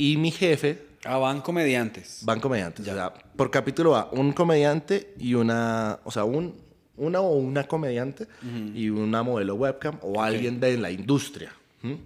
[0.00, 2.20] y mi jefe Ah, van comediantes.
[2.24, 2.86] van comediantes.
[2.86, 6.54] O sea, por capítulo va un comediante y una, o sea, un,
[6.96, 8.26] una o una comediante
[8.74, 11.52] y una modelo webcam o alguien de la industria.
[11.82, 11.98] ¿m?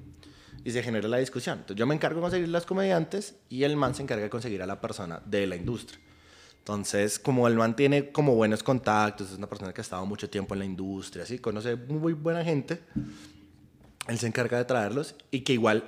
[0.64, 1.58] Y se genera la discusión.
[1.58, 4.62] Entonces yo me encargo de conseguir las comediantes y el man se encarga de conseguir
[4.62, 5.98] a la persona de la industria.
[6.58, 10.30] Entonces, como el man tiene como buenos contactos, es una persona que ha estado mucho
[10.30, 11.38] tiempo en la industria, ¿sí?
[11.38, 12.80] conoce muy buena gente,
[14.08, 15.84] él se encarga de traerlos y que igual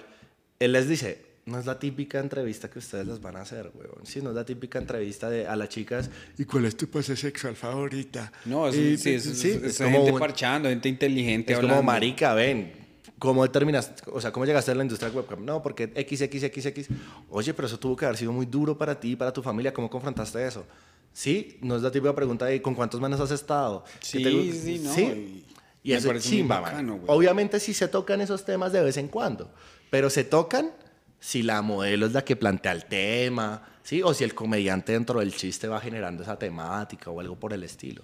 [0.58, 4.04] él les dice, no es la típica entrevista que ustedes les van a hacer, weón.
[4.04, 7.16] Sí, no es la típica entrevista de, a las chicas, ¿y cuál es tu pose
[7.16, 8.32] sexual favorita?
[8.44, 11.52] No, es, Y- sí, es, sí, es- es como gente un- parchando, gente inteligente.
[11.52, 11.84] es como, hablando.
[11.92, 12.72] marica, ven,
[13.20, 14.02] ¿cómo terminaste?
[14.12, 15.44] O sea, ¿cómo llegaste a la industria webcam?
[15.44, 16.88] No, porque XXXX.
[17.30, 19.72] Oye, pero eso tuvo que haber sido muy duro para ti y para tu familia.
[19.72, 20.66] ¿Cómo confrontaste eso?
[21.12, 23.84] Sí, no es la típica pregunta de ¿con cuántos manes has estado?
[24.00, 25.02] ¿Qué Sí, te sí, no, Sí.
[25.02, 25.46] y-
[25.84, 26.98] Y eso es chimba, bacano.
[27.06, 29.50] Obviamente sí se tocan esos temas de vez en cuando,
[29.88, 30.72] pero se tocan
[31.20, 34.02] si la modelo es la que plantea el tema, ¿sí?
[34.02, 37.64] O si el comediante dentro del chiste va generando esa temática o algo por el
[37.64, 38.02] estilo.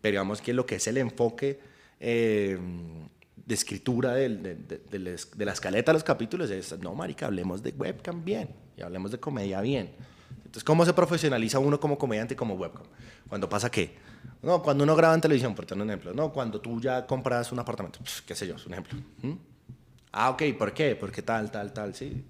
[0.00, 1.60] Pero digamos que lo que es el enfoque
[2.00, 2.58] eh,
[3.48, 4.28] de escritura de,
[5.38, 9.18] la escaleta de los capítulos es, no, marica, hablemos de webcam bien y hablemos de
[9.18, 9.90] comedia bien.
[10.38, 12.86] Entonces, ¿cómo se profesionaliza uno como comediante y como webcam?
[13.28, 13.96] Cuando pasa qué?
[14.42, 16.14] No, cuando uno graba en televisión, por tener un ejemplo.
[16.14, 18.98] No, cuando tú ya compras un apartamento, pues, qué sé yo, es un ejemplo.
[20.20, 20.96] Ah, ok, ¿por qué?
[20.96, 22.24] Porque tal, tal, tal, sí.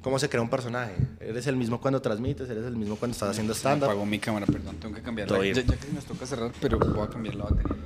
[0.00, 0.94] ¿Cómo se crea un personaje?
[1.20, 2.48] ¿Eres el mismo cuando transmites?
[2.48, 3.84] ¿Eres el mismo cuando estás haciendo stand-up?
[3.90, 5.44] apagó mi cámara, perdón, tengo que cambiarla.
[5.44, 7.76] Ya, ya que nos toca cerrar, pero voy a cambiar la batería.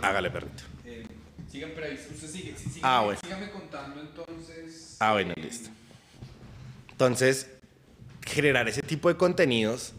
[0.00, 0.62] Hágale, perrito.
[0.84, 1.04] Eh,
[1.50, 3.18] sigan, pero ahí, usted sigue, sí, sígame, Ah, bueno.
[3.20, 4.96] sígame contando entonces.
[5.00, 5.70] Ah, bueno, listo.
[6.92, 7.50] Entonces,
[8.24, 9.92] generar ese tipo de contenidos,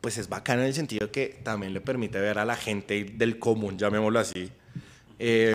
[0.00, 3.38] pues es bacano en el sentido que también le permite ver a la gente del
[3.38, 4.50] común, llamémoslo así,
[5.20, 5.54] eh,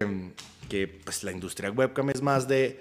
[0.70, 2.80] que pues la industria webcam es más de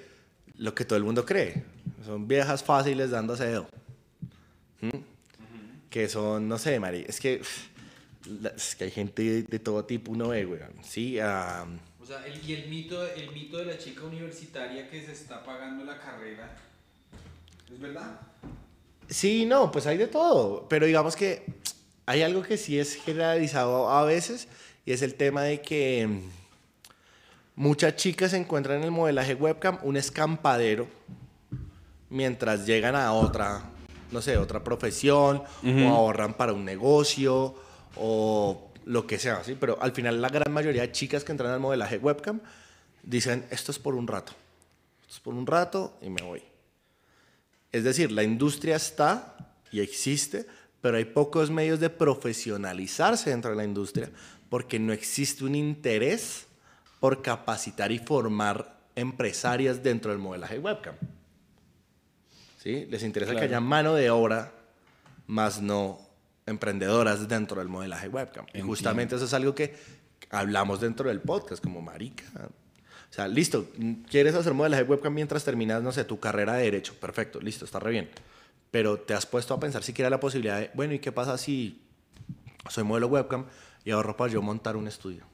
[0.56, 1.64] lo que todo el mundo cree.
[2.04, 3.68] Son viejas fáciles dándose dedo.
[4.80, 4.98] ¿Mm?
[5.90, 7.40] Que son, no sé, Mari, es que,
[8.56, 10.72] es que hay gente de, de todo tipo, uno ve, weón.
[10.82, 11.66] Sí, ah,
[12.00, 15.42] O sea, el, y el mito, el mito de la chica universitaria que se está
[15.42, 16.54] pagando la carrera,
[17.72, 18.20] ¿es verdad?
[19.08, 21.46] Sí, no, pues hay de todo, pero digamos que
[22.04, 24.48] hay algo que sí es generalizado a veces
[24.84, 26.20] y es el tema de que
[27.58, 30.86] muchas chicas encuentran en el modelaje webcam un escampadero
[32.08, 33.64] mientras llegan a otra,
[34.12, 37.56] no sé, otra profesión o ahorran para un negocio
[37.96, 39.56] o lo que sea, ¿sí?
[39.58, 42.40] Pero al final la gran mayoría de chicas que entran al modelaje webcam
[43.02, 44.32] dicen, esto es por un rato,
[45.02, 46.42] esto es por un rato y me voy.
[47.72, 49.36] Es decir, la industria está
[49.72, 50.46] y existe,
[50.80, 54.10] pero hay pocos medios de profesionalizarse dentro de la industria
[54.48, 56.47] porque no existe un interés
[57.00, 60.96] por capacitar y formar empresarias dentro del modelaje webcam.
[62.58, 62.86] ¿Sí?
[62.90, 64.52] Les interesa que haya mano de obra,
[65.26, 66.00] más no
[66.46, 68.46] emprendedoras dentro del modelaje webcam.
[68.52, 69.76] Y justamente eso es algo que
[70.30, 72.24] hablamos dentro del podcast, como marica.
[73.10, 73.66] O sea, listo,
[74.10, 76.94] quieres hacer modelaje webcam mientras terminas, no sé, tu carrera de derecho.
[76.94, 78.10] Perfecto, listo, está re bien.
[78.70, 81.80] Pero te has puesto a pensar siquiera la posibilidad de, bueno, ¿y qué pasa si
[82.68, 83.46] soy modelo webcam
[83.84, 85.24] y ahorro para yo montar un estudio?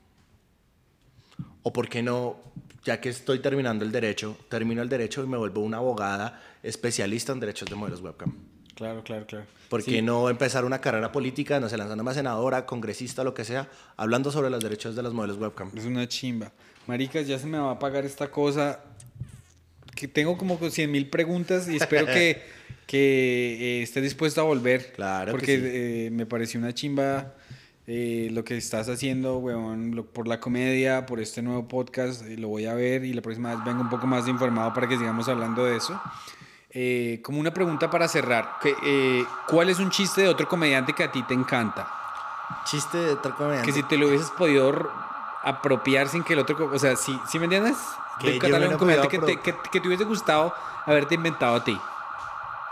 [1.64, 2.36] O por qué no,
[2.84, 7.32] ya que estoy terminando el derecho, termino el derecho y me vuelvo una abogada especialista
[7.32, 8.34] en derechos de modelos webcam.
[8.74, 9.46] Claro, claro, claro.
[9.68, 13.44] ¿Por qué no empezar una carrera política, no sé, lanzándome a senadora, congresista, lo que
[13.44, 15.70] sea, hablando sobre los derechos de los modelos webcam?
[15.74, 16.52] Es una chimba.
[16.86, 18.80] Maricas, ya se me va a pagar esta cosa.
[19.94, 22.42] Que tengo como 100 mil preguntas y espero que,
[22.86, 24.92] que eh, estés dispuesto a volver.
[24.92, 25.32] Claro.
[25.32, 27.34] Porque eh, me pareció una chimba
[27.86, 32.22] eh, lo que estás haciendo, weón, por la comedia, por este nuevo podcast.
[32.22, 34.96] lo voy a ver y la próxima vez vengo un poco más informado para que
[34.96, 36.00] sigamos hablando de eso.
[37.22, 38.58] como una pregunta para cerrar,
[39.48, 41.88] ¿cuál es un chiste de otro comediante que a ti te encanta?
[42.64, 43.66] Chiste de otro comediante.
[43.66, 44.72] Que si te lo hubieses podido
[45.44, 46.70] apropiar sin que el otro.
[46.72, 47.76] O sea, ¿sí, ¿sí me entiendes?
[48.18, 50.54] Que que te, que, que te hubiese gustado
[50.86, 51.78] haberte inventado a ti.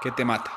[0.00, 0.50] Que te mata.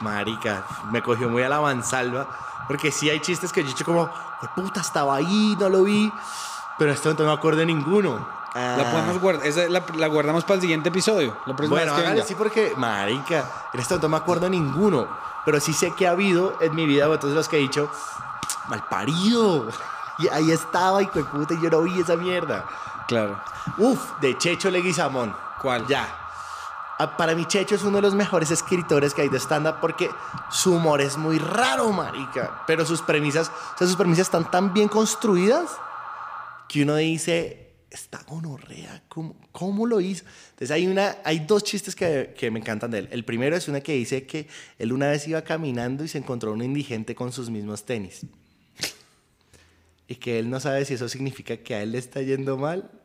[0.00, 2.26] Marica, me cogió muy a la mansalva.
[2.66, 4.10] Porque sí hay chistes que yo he dicho como,
[4.54, 6.12] puta, estaba ahí, no lo vi.
[6.78, 8.26] Pero en este momento no me acuerdo de ninguno.
[8.54, 11.36] La podemos guardar, esa la, la, guardamos para el siguiente episodio.
[11.46, 15.08] La bueno, hágale sí porque, marica, en este momento no me acuerdo de ninguno.
[15.44, 17.90] Pero sí sé que ha habido en mi vida, entonces los que he dicho,
[18.68, 19.66] mal parido.
[20.18, 22.64] Y ahí estaba, y puta, y yo no vi esa mierda.
[23.08, 23.40] Claro.
[23.78, 25.34] Uf, de Checho Leguizamón.
[25.60, 25.86] ¿Cuál?
[25.86, 26.21] Ya.
[27.02, 30.08] Ah, para mí Checho es uno de los mejores escritores que hay de stand-up porque
[30.52, 32.62] su humor es muy raro, marica.
[32.64, 35.68] Pero sus premisas, o sea, sus premisas están tan bien construidas
[36.68, 40.24] que uno dice, está gonorrea, ¿cómo, ¿cómo lo hizo?
[40.50, 43.08] Entonces hay, una, hay dos chistes que, me encantan de él.
[43.10, 44.46] El primero es una que dice que
[44.78, 48.24] él una vez iba caminando y se encontró un indigente con sus mismos tenis
[50.06, 53.01] y que él no sabe si eso significa que a él le está yendo mal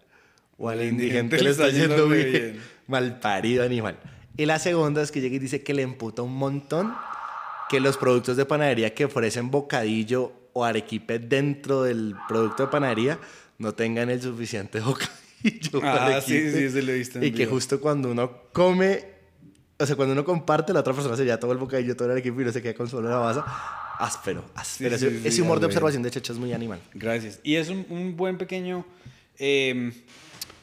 [0.58, 2.60] o al indigente, le está, yendo, bien.
[2.88, 4.00] Mal parido animal.
[4.38, 6.94] Y la segunda es que llega y dice que le emputa un montón
[7.70, 13.20] que los productos de panadería que ofrecen bocadillo o arequipe dentro del producto de panadería
[13.58, 15.82] no tengan el suficiente bocadillo.
[15.84, 16.96] Ah, sí, sí, se lo
[17.26, 19.04] y que justo cuando uno come,
[19.78, 22.14] o sea, cuando uno comparte, la otra persona se lleva todo el bocadillo, todo el
[22.14, 23.46] arequipe y no se queda con solo la masa
[24.00, 24.96] áspero, áspero.
[24.96, 26.80] ese humor de observación de Checho es muy animal.
[26.94, 27.40] Gracias.
[27.44, 28.86] Y es un, buen pequeño...
[29.40, 29.94] Em,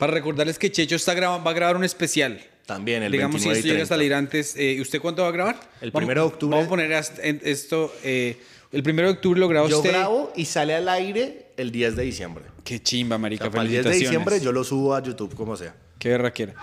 [0.05, 2.39] para recordarles que Checho está va a grabar un especial.
[2.67, 4.55] También, el Digamos, si esto llega a salir antes.
[4.55, 5.59] Eh, ¿Usted cuánto va a grabar?
[5.81, 6.51] El primero de octubre.
[6.55, 7.91] Vamos a poner esto...
[8.03, 8.37] Eh,
[8.71, 9.93] el primero de octubre lo graba yo usted.
[9.93, 12.45] Yo grabo y sale al aire el 10 de diciembre.
[12.65, 13.47] Qué chimba, marica.
[13.47, 15.75] el 10 de diciembre yo lo subo a YouTube, como sea.
[15.99, 16.55] Qué quiera.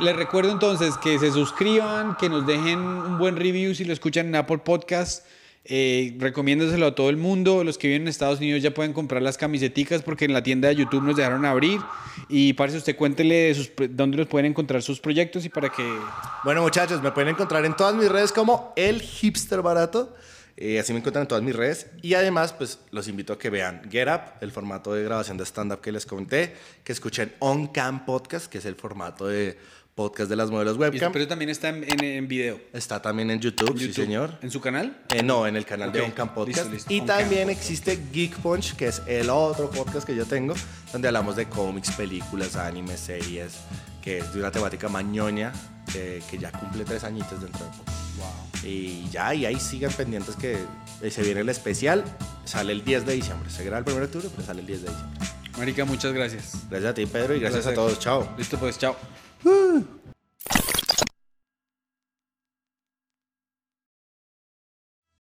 [0.00, 4.26] Les recuerdo entonces que se suscriban, que nos dejen un buen review si lo escuchan
[4.26, 5.24] en Apple Podcast
[5.64, 7.64] eh, recomiéndaselo a todo el mundo.
[7.64, 10.68] Los que viven en Estados Unidos ya pueden comprar las camiseticas porque en la tienda
[10.68, 11.80] de YouTube nos dejaron abrir.
[12.28, 13.54] Y para eso usted cuéntele
[13.90, 15.86] dónde los pueden encontrar sus proyectos y para que...
[16.44, 20.14] Bueno muchachos, me pueden encontrar en todas mis redes como el hipster barato.
[20.56, 21.86] Eh, así me encuentran en todas mis redes.
[22.02, 25.44] Y además, pues los invito a que vean Get Up, el formato de grabación de
[25.44, 26.54] stand-up que les comenté,
[26.84, 29.56] que escuchen On Cam Podcast, que es el formato de
[30.00, 31.12] podcast de las modelos webcam.
[31.12, 32.58] Pero también está en, en, video.
[32.72, 34.38] Está también en YouTube, sí señor.
[34.40, 34.96] ¿En su canal?
[35.10, 36.90] Eh, no, en el canal de OnCam Podcast.
[36.90, 40.54] Y también existe Geek Punch, que es el otro podcast que yo tengo,
[40.90, 43.58] donde hablamos de cómics, películas, animes, series,
[44.00, 45.52] que es de una temática mañoña,
[45.92, 47.92] que ya cumple tres añitos dentro de poco.
[48.16, 48.70] Wow.
[48.70, 50.56] Y ya, y ahí sigan pendientes que
[51.02, 52.04] eh, se viene el especial,
[52.44, 53.50] sale el 10 de diciembre.
[53.50, 55.20] Se graba el 1 de octubre, pero sale el 10 de diciembre.
[55.58, 56.54] Marica, muchas gracias.
[56.70, 57.98] Gracias a ti, Pedro, y gracias a todos.
[57.98, 58.26] Chao.
[58.38, 58.96] Listo, pues, chao.
[59.42, 59.86] Woo.